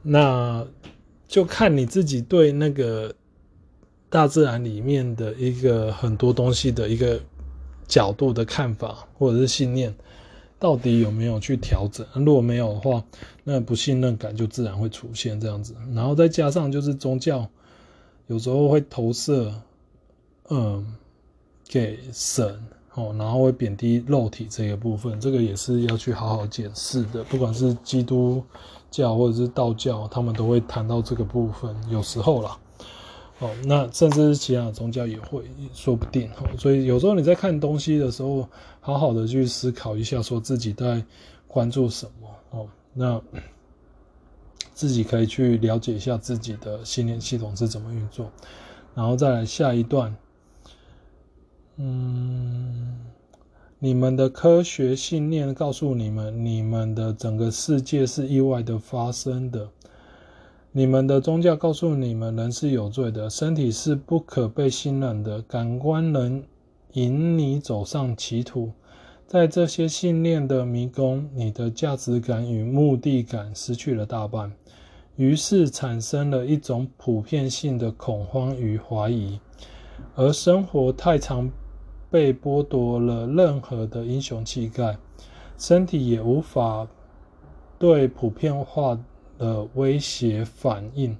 [0.00, 0.66] 那
[1.26, 3.14] 就看你自己对那个
[4.08, 7.20] 大自然里面的一个很多东西的一个
[7.86, 9.94] 角度的看法，或者是信念，
[10.58, 12.06] 到底有没有去调整。
[12.14, 13.04] 如果没有的话，
[13.44, 15.74] 那不信任感就自然会出现这样子。
[15.94, 17.48] 然后再加上就是宗教，
[18.26, 19.52] 有时候会投射，
[20.50, 20.94] 嗯，
[21.68, 22.60] 给神。
[22.94, 27.22] 哦，然后会贬低肉体这个部分，这个也是要去好好检视的。
[27.24, 28.42] 不管是基督
[28.90, 31.72] 教或者是道教，他们都会谈到这个部分。
[31.88, 32.58] 有时候啦，
[33.40, 36.28] 哦，那甚至是其他的宗教也会，说不定。
[36.32, 38.48] 哦，所以有时候你在看东西的时候，
[38.80, 41.04] 好好的去思考一下，说自己在
[41.46, 42.28] 关注什么。
[42.50, 43.20] 哦，那
[44.74, 48.30] 自己可以去了解一下自己的信念系统是怎么运作，
[48.94, 50.16] 然后再来下一段。
[51.76, 52.98] 嗯，
[53.78, 59.68] 你们的科学信念告诉你们，你们的整个世界是意外的发生的。
[60.72, 66.42] 你们的宗教告诉你们，人是有罪的，身体是不可被信任的，感官能
[66.92, 68.70] 引你走上歧途。
[69.26, 74.52] 在这些信念的迷宫，你的价值感与目的感失去了大半，
[75.16, 79.40] 于是产生了一种普遍性的恐慌与怀疑，
[80.14, 81.50] 而生活太常。
[82.10, 84.96] 被剥夺了任何的英雄气概，
[85.58, 86.88] 身体也无法
[87.78, 88.98] 对普遍化
[89.38, 91.16] 的威胁反应，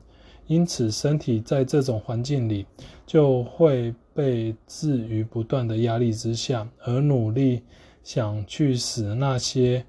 [0.46, 2.66] 因此身体在这种环境里
[3.06, 7.62] 就会被置于不断的压力之下，而努力
[8.02, 9.86] 想去使那些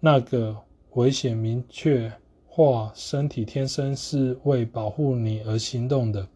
[0.00, 0.56] 那个
[0.94, 2.10] 危险明确
[2.46, 2.90] 化。
[2.94, 6.26] 身体天生是为保护你而行动的，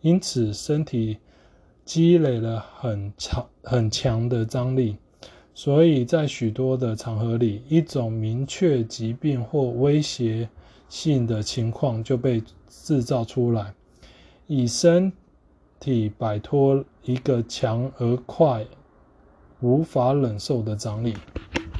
[0.00, 1.18] 因此身体。
[1.82, 4.96] 积累了很强很强的张力，
[5.54, 10.48] 所以在许多的场合里，一种明确疾病或威胁
[10.90, 13.72] 性的情况就被制造出来，
[14.46, 15.10] 以身
[15.78, 18.66] 体摆脱一个强而快、
[19.60, 21.16] 无法忍受的张力。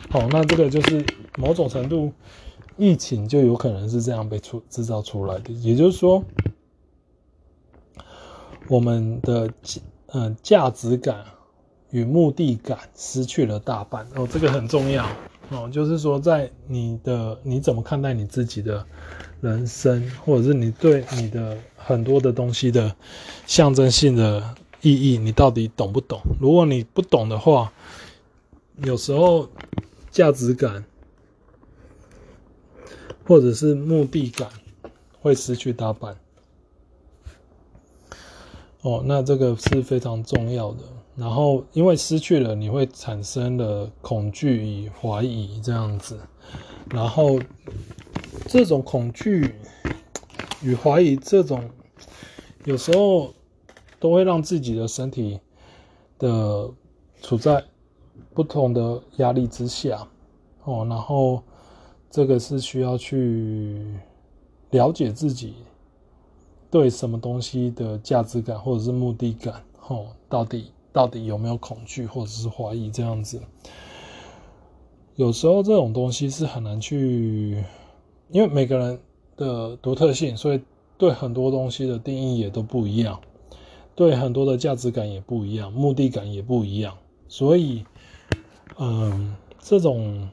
[0.09, 1.05] 好，那这个就是
[1.37, 2.11] 某种程度，
[2.79, 5.53] 疫情就有可能是这样被出制造出来的。
[5.53, 6.25] 也就是说，
[8.69, 9.53] 我们的。
[10.13, 11.25] 嗯，价值感
[11.91, 15.07] 与目的感失去了大半哦，这个很重要
[15.51, 15.69] 哦。
[15.71, 18.87] 就是说，在你的你怎么看待你自己的
[19.41, 22.95] 人生，或者是你对你的很多的东西的
[23.47, 26.21] 象征性的意义，你到底懂不懂？
[26.41, 27.73] 如果你不懂的话，
[28.85, 29.49] 有时候
[30.11, 30.85] 价值感
[33.27, 34.49] 或者是目的感
[35.21, 36.17] 会失去大半。
[38.83, 40.79] 哦，那这个是非常重要的。
[41.21, 46.19] 然后，因为失去了，你会产生了恐惧与怀疑这样子。
[46.91, 47.39] 然后，
[48.47, 49.55] 这种恐惧
[50.63, 51.69] 与怀疑，这种
[52.65, 53.35] 有时候
[53.99, 55.39] 都会让自己的身体
[56.19, 56.71] 的
[57.21, 57.63] 处在
[58.33, 60.09] 不同的压力之下。
[60.65, 61.43] 哦，然后
[62.11, 63.95] 这个是需要去
[64.71, 65.57] 了解自己。
[66.71, 73.41] 对什么东西的价值感或者是目的感，哦，到底到底有没有恐惧或者是怀疑这样子？
[75.17, 77.63] 有时候这种东西是很难去
[78.31, 79.01] 因为每个人
[79.37, 80.61] 的独特性，所以
[80.97, 83.21] 对很多东西的定义也都不一样，
[83.95, 86.97] 对很多的价值感也不一样，目的感也不一样，
[87.29, 87.85] 所以，
[88.79, 90.31] 嗯，这种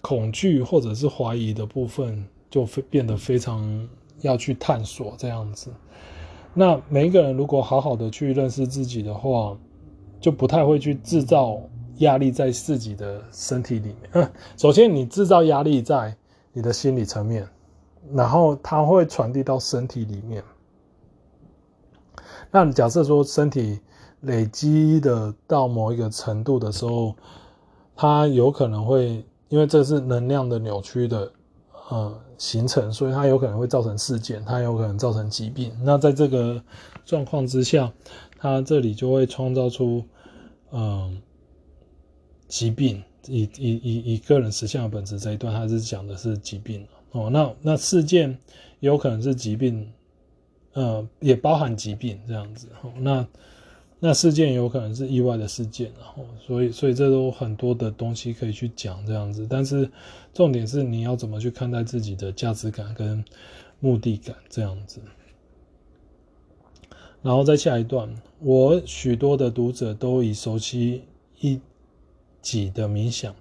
[0.00, 3.88] 恐惧或者是怀疑的部分，就变得非常
[4.22, 5.70] 要去探索这样子。
[6.52, 9.56] 那每一个人如果好好的去认识自己的话，
[10.20, 11.60] 就不太会去制造
[11.98, 14.30] 压力在自己的身体里面。
[14.58, 16.16] 首先你制造压力在
[16.52, 17.48] 你的心理层面，
[18.12, 20.42] 然后它会传递到身体里面。
[22.50, 23.78] 那假设说身体
[24.22, 27.14] 累积的到某一个程度的时候，
[27.94, 31.30] 它有可能会因为这是能量的扭曲的。
[31.90, 35.76] 呃，形成，所以它有可能会造成事件，它有可能造成疾病。
[35.82, 36.62] 那在这个
[37.04, 37.92] 状况之下，
[38.38, 40.04] 它这里就会创造出，
[40.70, 41.12] 嗯、呃，
[42.46, 43.02] 疾病。
[43.26, 47.28] 以以以以个人实相的本质这一段，它是讲的是疾病哦。
[47.28, 48.38] 那那事件
[48.78, 49.92] 有可能是疾病，
[50.74, 52.68] 呃，也包含疾病这样子。
[52.82, 53.26] 哦，那。
[54.02, 59.90] 那事件有可能是意外的事件，然后所以所以这都很多的东西可以去讲这样子，但是
[60.32, 63.22] 重点是你要怎么去看待自己的价值感跟
[63.78, 65.02] 目的感这样子。
[67.20, 71.02] 然后再下一段，我许多的读者都已熟悉
[71.38, 71.60] 一
[72.40, 73.36] 己的冥想，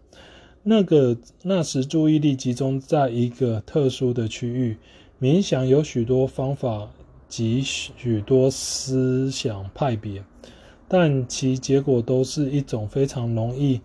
[0.63, 4.77] 那个那时注意力集中在一个特殊的区域，
[5.21, 6.89] 冥想有许多方法。
[7.29, 10.23] 及许多思想派别，
[10.89, 13.79] 但其结果都是一种非常容易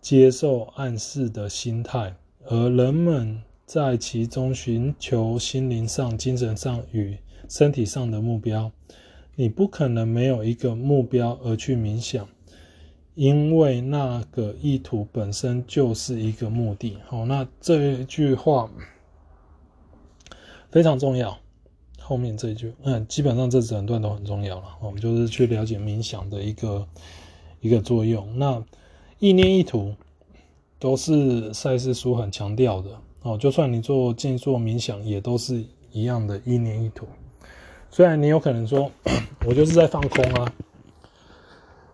[0.00, 8.72] 接受暗示的心态，而人们在其中寻求心灵上、精神上与身体上的目标。
[9.34, 12.26] 你不可能没有一个目标而去冥想，
[13.14, 16.96] 因为那个意图本身就是一个目的。
[17.06, 18.70] 好，那这一句话
[20.70, 21.38] 非常重要。
[22.08, 24.76] 后面这一句，嗯，基本上这整段都很重要了。
[24.80, 26.86] 我们就是去了解冥想的一个
[27.60, 28.38] 一个作用。
[28.38, 28.62] 那
[29.18, 29.92] 意念意图
[30.78, 32.90] 都是赛斯书很强调的
[33.22, 33.36] 哦。
[33.36, 37.08] 就算你做静坐冥想，也都是一样的意念意图。
[37.90, 38.88] 虽然你有可能说，
[39.44, 40.52] 我就是在放空啊，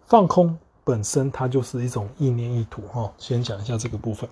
[0.04, 3.10] 放空本身它就是一种意念意图哈。
[3.16, 4.28] 先讲一下这个部分。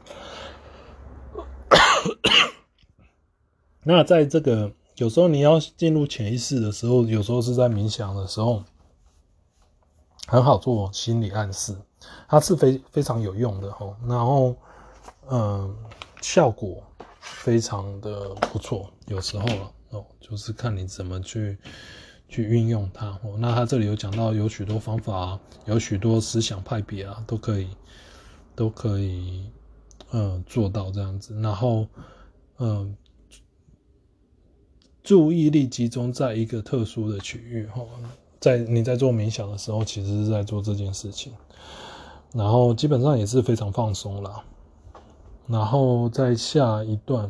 [3.82, 4.70] 那在这个。
[5.00, 8.62] 有时候你要进入潜意识的时候，有时候是在冥想的时候，
[10.26, 11.74] 很好做心理暗示，
[12.28, 13.96] 它是非非常有用的吼。
[14.06, 14.54] 然后，
[15.30, 15.74] 嗯，
[16.20, 16.82] 效果
[17.18, 18.90] 非常的不错。
[19.06, 19.46] 有时候
[19.88, 21.56] 哦，就是看你怎么去
[22.28, 23.18] 去运用它。
[23.38, 27.70] 那他这里有讲到有许多方法，有许多思想派别啊，都可以
[28.54, 29.50] 都可以
[30.10, 31.40] 嗯做到这样子。
[31.40, 31.86] 然后，
[32.58, 32.94] 嗯。
[35.10, 37.68] 注意力集中在一个特殊的区域，
[38.38, 41.32] 在你在做冥想的时候，其实是在做这件事情，
[42.32, 44.44] 然后基本上也是非常放松啦。
[45.48, 47.28] 然后在下一段，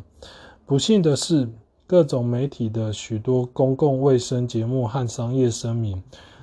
[0.66, 1.48] 不幸的是，
[1.86, 6.02] 各种媒体的许多公共卫生节目和商业声明，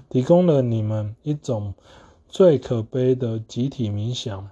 [0.09, 1.71] 提供了你们一种
[2.27, 4.49] 最可悲的集体冥想。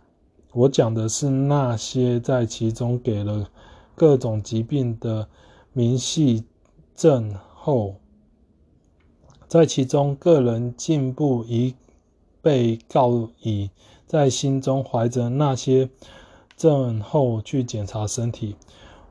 [0.53, 3.49] 我讲的是那些在其中给了
[3.95, 5.27] 各种疾病的
[5.73, 6.43] 明细。
[6.95, 7.95] 症候，
[9.47, 11.75] 在其中，个人进步已
[12.41, 13.69] 被告以
[14.05, 15.89] 在心中怀着那些
[16.55, 18.55] 症候去检查身体。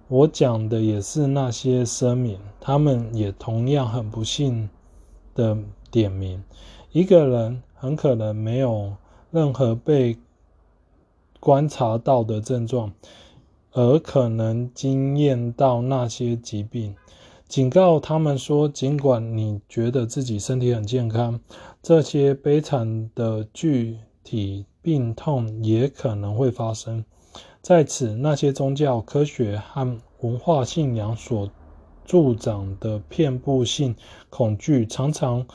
[0.09, 4.71] 我讲的也是那些声明，他们也同样很不幸
[5.35, 5.59] 的
[5.91, 6.43] 点名：
[6.93, 8.95] 一个人很可能没有
[9.31, 10.17] 任何被
[11.39, 12.93] 观察到的症状，
[13.73, 16.97] 而可能经验到那些疾病。
[17.55, 21.39] 警告他们说，尽管你觉得自己身体很健康，
[21.81, 27.05] 这些悲惨的具体病痛也可能会发生。
[27.63, 31.49] 在此，那些宗教、科学和文化信仰所
[32.05, 33.95] 助长的遍布性
[34.31, 35.47] 恐惧，常常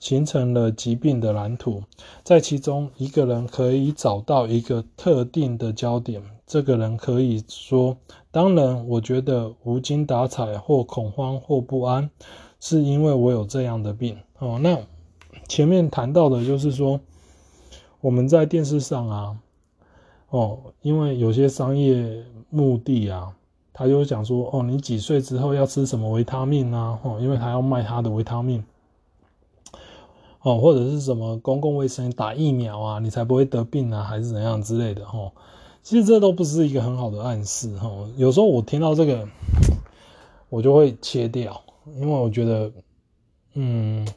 [0.00, 1.84] 形成了疾病的蓝图。
[2.24, 6.20] 在其中，一个人可以找到一个特定的焦点。
[6.54, 7.96] 这个人可以说
[8.30, 12.08] ：“当然，我觉得无精打采，或恐慌，或不安，
[12.60, 14.78] 是因为我有这样的病。”哦，那
[15.48, 17.00] 前面谈到的就是说，
[18.00, 19.36] 我们在电视上啊，
[20.30, 23.34] 哦，因为有些商业目的啊，
[23.72, 28.62] 他就讲说：“哦，你几岁之后要吃什么维他命啊？”哦，因为他要卖他的维他命，
[30.42, 35.32] 哦，或者是什么公共卫生打疫苗啊，你才不会得病啊，还是怎样之类的，哦。
[35.84, 37.90] 其实这都不是一个很好的暗示哈。
[38.16, 39.28] 有时候我听到这个，
[40.48, 41.62] 我就会切掉，
[41.98, 42.72] 因为我觉得，
[43.52, 44.08] 嗯，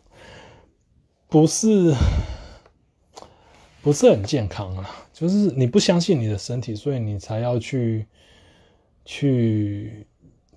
[1.27, 1.93] 不是
[3.81, 4.89] 不是很健康啊。
[5.11, 8.07] 就是你不相信你的身体，所以你才要去
[9.03, 10.07] 去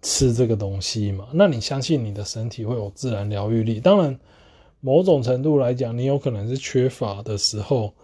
[0.03, 1.27] 吃这个东西嘛。
[1.33, 3.81] 那你相信你的身体会有自然疗愈力？
[3.81, 4.17] 当然，
[4.79, 7.95] 某种程度来讲，你有可能是缺乏的时候。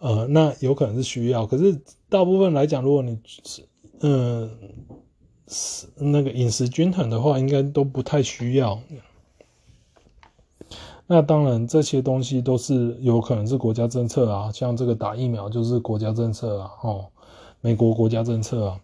[0.00, 1.78] 呃，那有可能是需要，可是
[2.08, 3.68] 大部分来讲，如果你是
[4.00, 4.50] 嗯
[5.46, 8.80] 是那个饮食均衡的话，应该都不太需要。
[11.06, 17.06] 那当然，这些东西都是有可能是国家政策啊，像这个打疫苗就是国家政策啊，哦，
[17.60, 18.80] 美国国家政策啊。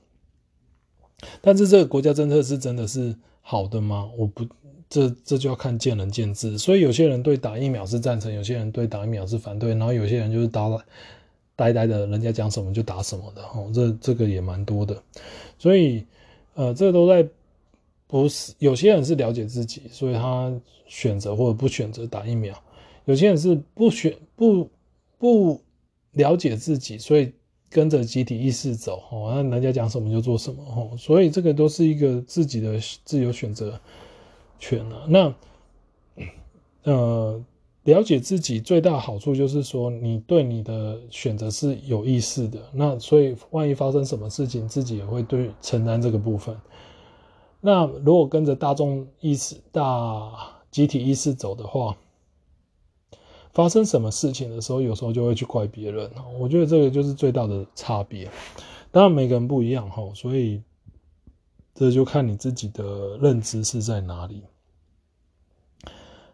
[1.41, 4.11] 但是这个国家政策是真的是好的吗？
[4.19, 4.45] 我不。
[4.89, 10.81] 这这就要看见仁见智，所以有些人对打疫苗是赞成，有些人对打疫苗是反对，然后有些人就是打了
[11.57, 15.03] 呆呆的，人家讲什么就打什么的，哦，这这个也蛮多的，
[15.59, 16.05] 所以
[16.55, 17.29] 呃，这都在
[18.07, 20.55] 不是有些人是了解自己，所以他
[20.87, 22.57] 选择或者不选择打疫苗，
[23.07, 24.71] 有些人是不选不
[25.19, 25.61] 不
[26.13, 27.33] 了解自己，所以
[27.69, 33.81] 跟着集体意识走，哦，那人家讲什么就做什么，哦，所以这个都是一个自己的自由选择。
[34.59, 35.35] 权了，那
[36.85, 37.43] 呃，
[37.85, 42.61] 了解自己最大好处就是说，你对你的选择是有意识的。
[42.73, 46.57] 那所以，万一发生什么事情，自己也会对承担这个部分。
[47.61, 50.33] 那如果跟着大众意识、大
[50.71, 51.97] 集体意识走的话，
[53.53, 56.11] 发生什么事情的时候，有时候就会去怪别人。
[56.39, 58.31] 我觉得这个就是最大的差别。
[58.93, 60.63] 当然，每个人不一样哈，所以。
[61.79, 64.43] 这就看你自己的认知是在哪里，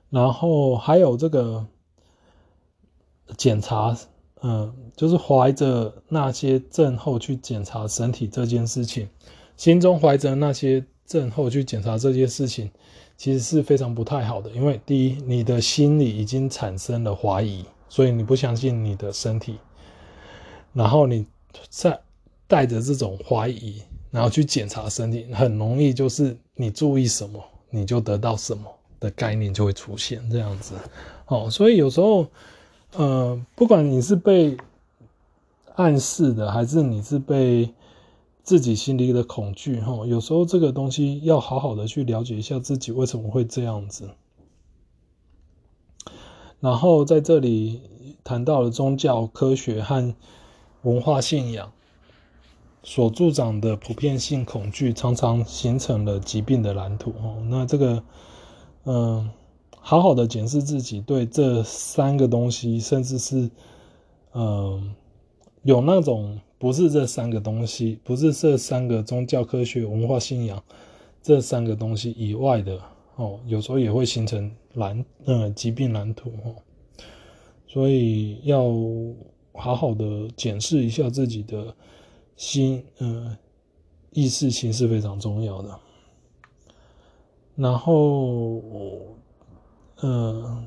[0.09, 1.67] 然后还有这个
[3.37, 3.99] 检查，
[4.41, 9.09] 嗯，就是怀着那些症候去检查身体这件事情，
[9.57, 12.71] 心中怀着那些症候去检查这件事情，
[13.17, 19.59] 其实是非常不太好的，因为第一，你的心里已经产生了怀疑，所以你不相信你的身体，
[20.73, 21.27] 然后你
[21.69, 22.01] 再
[22.47, 23.83] 带着这种怀疑。
[24.13, 30.75] 然后去检查身体，很容易就是你注意什么，你就得到什么的概念就会出现这样子。
[31.29, 32.27] 哦，所以有时候，
[32.93, 34.59] 呃，不管你是被
[35.77, 37.73] 暗示的，还是你是被
[38.43, 44.11] 自己心里的恐惧，哈，有时候这个东西要好好的去了解一下自己为什么会这样子。
[46.61, 47.81] 然后在这里
[48.23, 50.15] 谈到了宗教、科学和
[50.83, 51.73] 文化信仰。
[52.85, 57.11] 所助长的普遍性恐惧，常常形成了疾病的蓝图。
[57.23, 58.03] 哦，那这个，
[58.85, 59.31] 嗯，
[59.79, 63.49] 好好的检视自己对这三个东西，甚至是，
[64.35, 64.93] 嗯，
[65.63, 70.61] 有那种不是这三个东西，不是这三个宗教、科学、文化、信仰
[71.23, 72.81] 这三个东西以外的，
[73.15, 76.31] 哦，有时候也会形成蓝，嗯，疾病蓝图。
[76.45, 76.57] 哦，
[77.69, 78.65] 所以要
[79.55, 81.73] 好好的检视一下自己的。
[82.37, 83.37] 心，嗯，
[84.11, 85.79] 意识心是非常重要的。
[87.55, 88.63] 然后，
[90.03, 90.67] 嗯，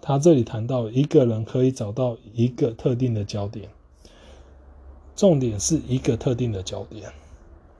[0.00, 3.68] 他这里谈到一个人可以找到一个特定的焦点，
[5.16, 7.10] 重点是一个特定的焦点。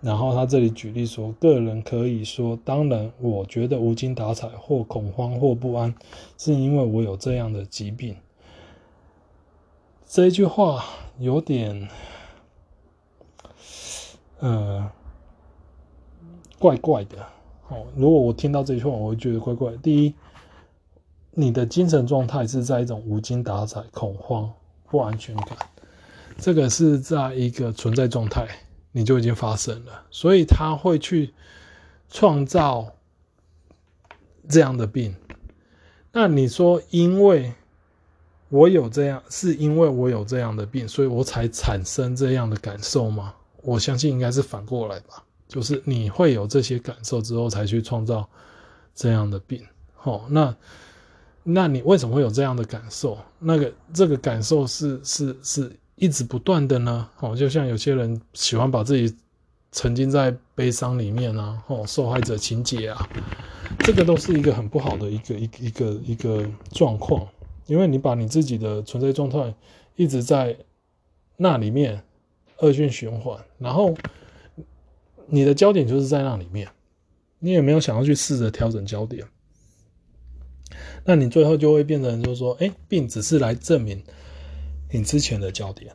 [0.01, 5.95] 然后他这里举例说，个人可以说，当然，我觉得无精打采或恐慌或不安，
[6.39, 8.17] 是因为我有这样的疾病。
[10.07, 10.85] 这句话
[11.19, 11.89] 有点。
[14.43, 14.90] 呃，
[16.59, 17.16] 怪怪的。
[17.68, 19.76] 哦，如果我听到这句话，我会觉得怪怪的。
[19.76, 20.12] 第一，
[21.30, 24.53] 你的精神状态是在一种无精打采、恐慌、
[24.90, 25.57] 不安全感，
[26.38, 28.49] 这个是在一个存在状态，
[28.90, 31.32] 你就已经发生了，所以他会去
[32.09, 32.93] 创造
[34.49, 35.14] 这样的病。
[36.11, 37.53] 那你说，因为
[38.49, 43.34] 我有这样，是因为我有这样的病，所以我才产生这样的感受吗？
[43.63, 48.29] 我相信应该是反过来吧，就是你会有这些感受之后，才去创造
[48.95, 49.63] 这样的病。
[50.03, 50.55] 哦，那
[51.45, 53.17] 那你为什么会有这样的感受？
[53.39, 57.09] 那个这个感受是是是一直不断的呢？
[57.21, 59.17] 哦，就像有些人喜欢把自己
[59.71, 63.09] 沉浸在悲伤里面啊，哦，受害者情节啊，
[63.81, 67.29] 这个都是一个很不好的一个一一个一个状况，
[67.67, 69.55] 因为你把你自己的存在状态
[69.95, 70.57] 一直在
[71.37, 72.03] 那里面。
[72.63, 73.95] 恶性循环，然后
[75.27, 76.69] 你的焦点就是在那里面，
[77.41, 79.27] 你也没有想要去试着调整焦点，
[81.05, 84.05] 那你最后就会变成就是说，哎，病只是来证明
[84.93, 85.93] 你之前的焦点，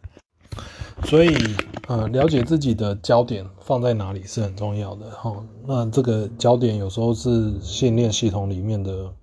[1.05, 1.33] 所以
[1.87, 5.41] 呃，了解自己的焦点放在哪里是很重要的哈。
[5.65, 9.13] 那这个焦点有时候是信念系统里面的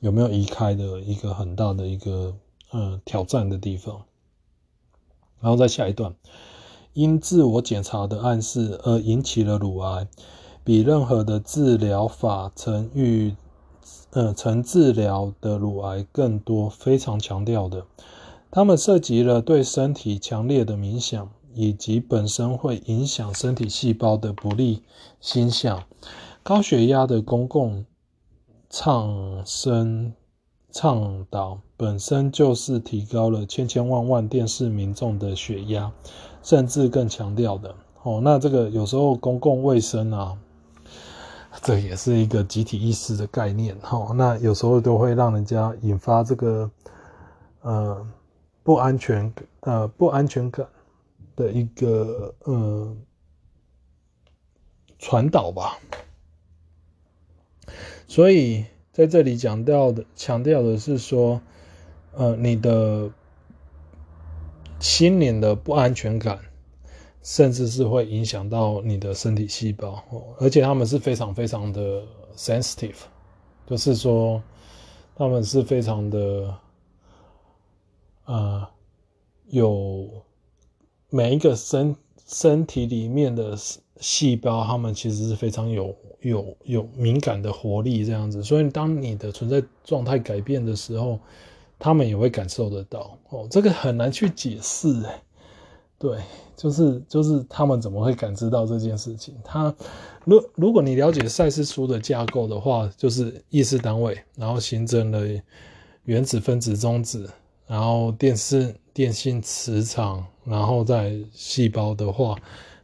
[0.00, 2.34] 有没有移开的一个很大的一个
[2.70, 4.02] 呃挑战的地方。
[5.40, 6.14] 然后在下一段，
[6.94, 10.08] 因自我检查的暗示而引起了乳癌，
[10.64, 13.34] 比任何的治疗法曾遇
[14.12, 17.84] 呃曾治疗的乳癌更多，非常强调的。
[18.50, 24.84] 他们涉及了对身体强烈的冥想，以及本身会影响身体细胞的不利
[25.20, 25.82] 心象。
[26.44, 27.84] 高血压的公共
[28.70, 30.12] 唱声
[30.70, 35.92] 倡导本身就是提高了千千万万电视民众的血压，
[36.44, 37.74] 甚至更强调的
[38.04, 38.20] 哦。
[38.22, 40.38] 那这个有时候公共卫生啊，
[41.60, 44.12] 这也是一个集体意识的概念哈。
[44.14, 46.70] 那有时候都会让人家引发这个
[47.62, 48.06] 呃。
[48.66, 49.30] 不安全，
[49.60, 50.66] 呃，不安全感
[51.36, 52.96] 的一个呃
[54.98, 55.78] 传导吧。
[58.08, 61.42] 所以在这里讲到的，强调的是说，
[62.14, 63.10] 呃，你的
[64.84, 66.38] 心灵的不安全感，
[67.22, 70.04] 甚至是会影响到你的身体细胞，
[70.38, 72.02] 而且他们是非常非常的
[72.36, 72.96] sensitive，
[73.66, 74.42] 就是说，
[75.16, 76.54] 他们是非常的。
[78.26, 78.66] 呃，
[79.48, 80.08] 有
[81.10, 81.94] 每一个身
[82.26, 83.54] 身体里面的
[84.00, 88.42] 细胞，他们其实是非常有有有敏感的活力这样子。
[88.42, 91.18] 所以，当你的存在状态改变的时候，
[91.78, 93.18] 他们也会感受得到。
[93.30, 95.02] 哦，这个很难去解释。
[95.98, 96.18] 对，
[96.56, 99.34] 就是就是他们怎么会感知到这件事情？
[99.44, 99.74] 他
[100.24, 105.20] 如如果你了解赛斯书的架构的话，就是意识单位，然后形成了
[106.04, 107.30] 原子、分子、中子。
[107.66, 112.36] 然后电视电信磁场，然后在细胞的话，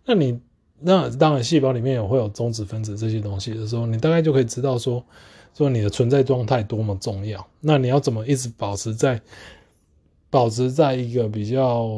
[0.06, 0.40] 那你
[0.78, 5.04] 那当然细胞里面也会有中子分子这些东西的时候，你大概就可以知道说，
[5.54, 7.46] 说你的存在状态多么重要。
[7.60, 9.20] 那你要怎么一直保持在
[10.30, 11.88] 保持在一个比较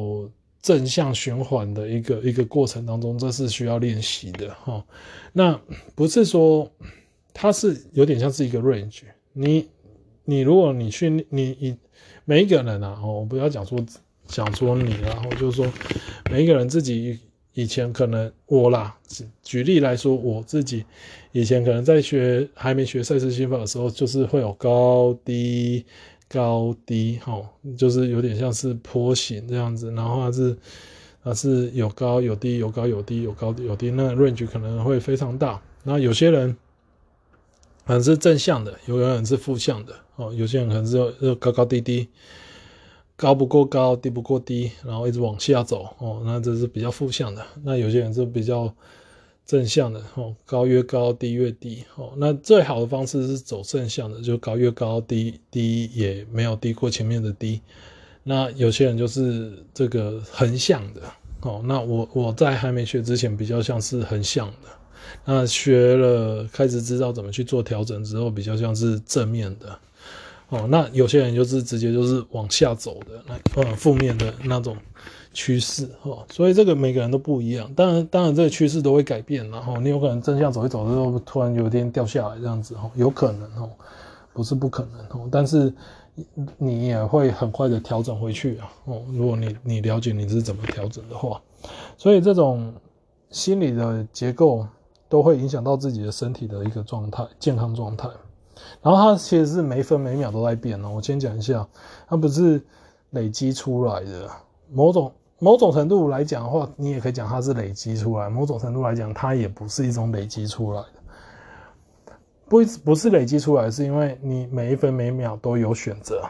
[0.60, 4.84] 正向循环的一个一个过程当中，这是需要练习的哈。
[5.32, 5.60] 那
[5.94, 6.70] 不是说
[7.32, 9.68] 它是有点像是一个 range，你
[10.24, 11.76] 你如果你去你你。
[12.24, 13.84] 每一个人啊，我不要讲说
[14.28, 15.66] 讲说你，然后就是说
[16.30, 17.18] 每一个人自己
[17.52, 18.96] 以前可能我啦，
[19.42, 20.84] 举例来说，我自己
[21.32, 25.84] 以前可能在学还没学赛斯心法的时候，就是会有高低
[26.28, 27.42] 高低，哈，
[27.76, 30.56] 就是有点像是坡形这样子，然后它是
[31.24, 35.60] 它是有高有低，有高有低，有高有低，那 range 可能会非常大。
[35.82, 36.56] 那有些人
[37.86, 39.94] 可能是正向的，有人是负向的。
[40.16, 42.06] 哦，有些人可能是要高高低低，
[43.16, 45.88] 高不过高，低不过低，然后一直往下走。
[45.98, 47.42] 哦，那这是比较负向的。
[47.64, 48.72] 那有些人是比较
[49.44, 50.02] 正向的。
[50.14, 51.84] 哦，高越高，低越低。
[51.96, 57.60] 哦，那最好的方式是走正向的，就高越高，低低也没有低过前面的低。
[58.24, 61.02] 那有些人就是这个横向的。
[61.40, 64.68] 哦，那我我在还没学之前比较像是横向的。
[65.24, 69.78] 那学了，开始知道怎么去做调整之后，比较像是正面的。
[70.50, 74.76] 哦，那有些人就是直接就是往下走的，那呃负面的那种
[75.32, 77.72] 趋势哦，所以这个每个人都不一样。
[77.74, 83.70] 当然，当然这个趋势都会改变，然后你有可能正向走一走之后，突然有一天掉下来这样子哦，有可能哦，
[84.32, 85.72] 不是不可能哦，但是
[86.58, 91.40] 你也会很快的调整回去啊哦，如果你你了解你是怎么调整的话，
[91.96, 92.72] 所以这种
[93.30, 94.66] 心理的结构
[95.08, 98.08] 都会影响到自己的身体的一个状态，健康状态。
[98.82, 100.90] 然后它其实是每分每秒都在变哦。
[100.90, 101.66] 我先讲一下，
[102.06, 102.62] 它不是
[103.10, 104.30] 累积出来的。
[104.74, 105.12] 某种
[105.42, 108.30] 某种程度来讲的话，你也可以讲它是累积出来。
[108.30, 112.12] 某种程度来讲，它也不是一种累积出来的。
[112.48, 116.22] 不不是累积出来，是因为你每一分每秒都有选择。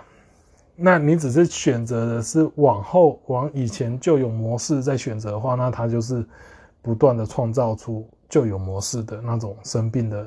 [0.75, 6.27] 那你只是选择的是往后往以前旧有模式在选择的话，那它就是
[6.81, 10.27] 不断的创造出旧有模式的那种生病的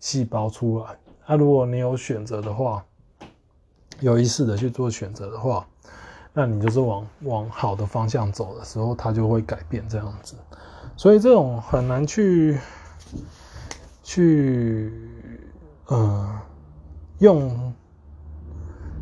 [0.00, 0.86] 细胞出来。
[1.24, 2.84] 那、如果你有选择的话，
[4.00, 5.64] 有意识的去做选择的话，
[6.36, 10.34] 那你就是往往好的方向走的时候，它就会改变这样子。
[10.96, 12.58] 所以这种很难去
[14.02, 14.92] 去
[15.86, 16.28] 呃
[17.20, 17.72] 用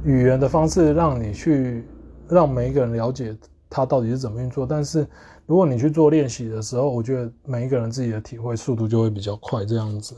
[0.04, 1.84] 语言的方式让你去
[2.28, 3.36] 让每一个人了解
[3.70, 4.66] 它到底是怎么运作。
[4.66, 5.06] 但是
[5.46, 10.14] 如果你去做练习的时候，我觉得每一个人自己的体会速度就会比较快这样子。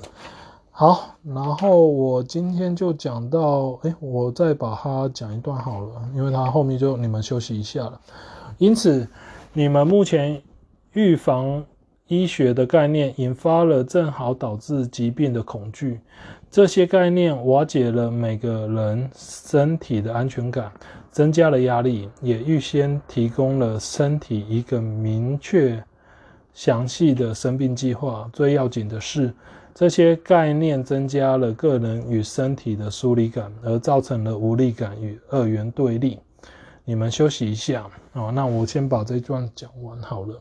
[0.76, 8.00] 好，然后我今天就讲到，哎，我再把它讲一段好了，因为它后面就你们休息一下了。
[8.58, 9.08] 因此，
[9.52, 10.42] 你们目前
[10.94, 11.64] 预防
[12.08, 16.00] 医学的概念引发了正好导致疾病的恐惧，
[16.50, 20.72] 这些概念瓦解了每个人身体的安全感，
[21.08, 25.80] 增加了压力，也预先提供了身体一个明确、
[26.52, 28.28] 详细的生病计划。
[28.32, 29.32] 最要紧的是，
[29.74, 36.20] 这些概念增加了个人与身体的疏离感，而造成了无力感与二元对立。
[36.84, 40.38] 你们休息一下哦，那我先把这段讲完好了。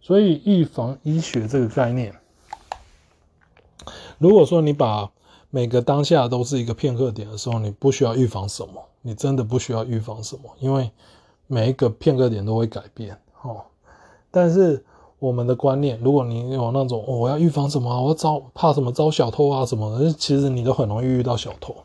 [0.00, 2.12] 所以，预防医学这个概念，
[4.18, 5.08] 如果说你把
[5.50, 10.90] 每个当下都是一个片刻点的时候，你不需要预防什么，你真的不需要预防什么，因为
[11.46, 13.62] 每一个片刻点都会改变哦。
[14.30, 14.84] 但是
[15.20, 21.76] 我们的观念，如果你有那种、哦、我要预防什么，我要招怕什么招小偷啊什么的，其实你都很容易遇到小偷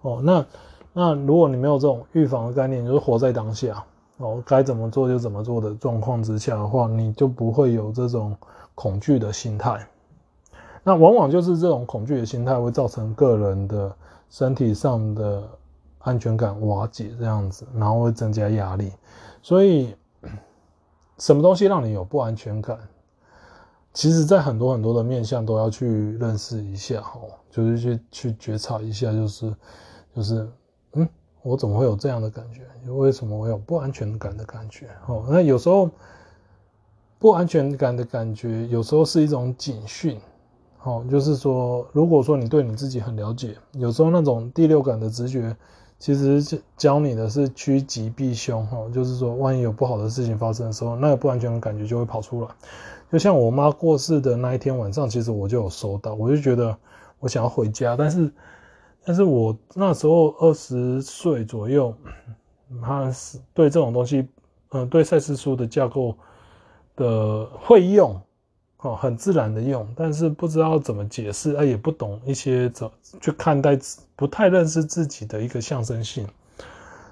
[0.00, 0.20] 哦。
[0.22, 0.46] 那
[0.94, 3.84] 那如果你没有这种预防的概念，就是活在当下。
[4.18, 8.36] 哦，该怎么做就怎么做的状况之下的话，你就不会有这种
[8.74, 9.78] 恐惧的心态。
[10.82, 13.94] 那往往就是这种恐惧的心态会造成个人的
[14.28, 15.42] 身体上的
[15.98, 18.90] 安全感瓦解，这样子，然后会增加压力。
[19.40, 19.94] 所以，
[21.18, 22.78] 什么东西让你有不安全感？
[23.92, 29.54] 其实，在很多很多的面向都要去认识一下，哦，就是去去觉察一下，就是
[30.14, 30.48] 就是，
[30.92, 31.08] 嗯。
[31.42, 32.62] 我怎么会有这样的感觉？
[32.90, 34.88] 为什么我有不安全感的感觉？
[35.06, 35.88] 哦，那有时候
[37.18, 40.20] 不安全感的感觉，有时候是一种警讯。
[40.82, 45.56] 哦，就是说，如果说你对你自己很了解，有时候那种第六感的直觉，
[45.98, 48.66] 其实教你的是趋吉避凶。
[48.70, 52.48] 哦，就是说，万一有不好的事情发生的时候，那个不安全的感觉就会跑出来。
[53.10, 56.76] 就像我妈过世的那一天晚上，其实我就有收到，我就觉得
[57.18, 58.30] 我想要回家，但是。
[59.04, 61.94] 但是我那时候二十岁左右，
[62.82, 64.28] 他是对这种东西，
[64.72, 66.14] 嗯，对赛斯书的架构
[66.94, 68.20] 的会用，
[68.80, 73.78] 哦，很自然的用，但是不知道怎么解释，啊，也不懂一些怎去看待，
[74.14, 76.26] 不太认识自己的一个象征性，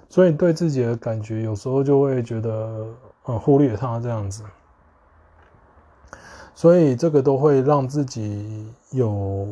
[0.08, 2.86] 所以对自己的感觉有时候就会觉得，
[3.26, 4.42] 嗯，忽略它这样子，
[6.54, 9.48] 所以这个都会让自己有，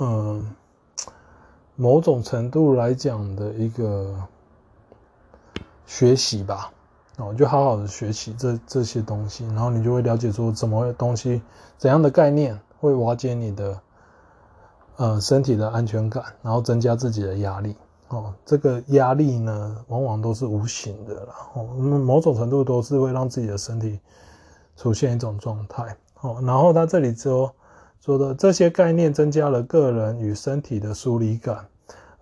[0.00, 0.54] 嗯。
[1.80, 4.12] 某种程度来讲的一个
[5.86, 6.72] 学习吧，
[7.18, 11.42] 哦，就好好的学习这这些东西，然后你就会了解说，怎么东西
[11.76, 13.80] 怎样的概念会瓦解你的
[14.96, 17.76] 呃身体的安全感，然后增加自己的压力。
[18.08, 24.00] 哦，这个压力呢，往往都是无形的啦，哦，某种程度都是会让自己的身体
[24.76, 25.96] 出现一种状态。
[26.20, 27.54] 哦，然后他这里说。
[28.00, 31.66] 说的这些概念增加了个人与身体的疏离感，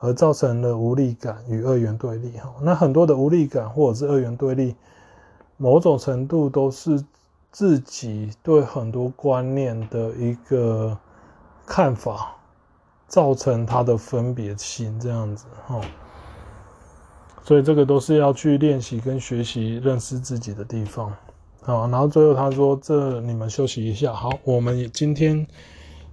[0.06, 2.38] 而造成了无力感与二元对立。
[2.38, 4.76] 哈，那很多的无力感或者是二元对立，
[5.56, 7.04] 某种程度都是
[7.50, 10.96] 自己对很多观念的一个
[11.66, 12.36] 看法，
[13.08, 15.46] 造成他的分别心这样子。
[15.66, 15.80] 哈，
[17.42, 21.12] 所以这个都是要去练习跟学习认识自己的地方。
[21.62, 25.44] 好，然后最后他说：“这你们休息一下。”好，我们也今天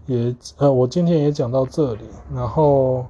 [0.07, 2.05] 也呃，我今天也讲到这里。
[2.33, 3.05] 然后，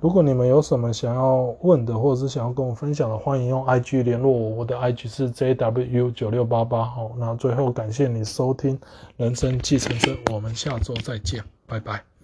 [0.00, 4.50] 如果你们有什么想要问的，或者是想要跟我分享的，欢迎用 IG 联络我。
[4.50, 6.84] 我的 IG 是 JW 九六八八。
[6.84, 8.78] 好，那最后感谢你收听
[9.16, 12.15] 《人生计程车》，我们下周再见，拜拜。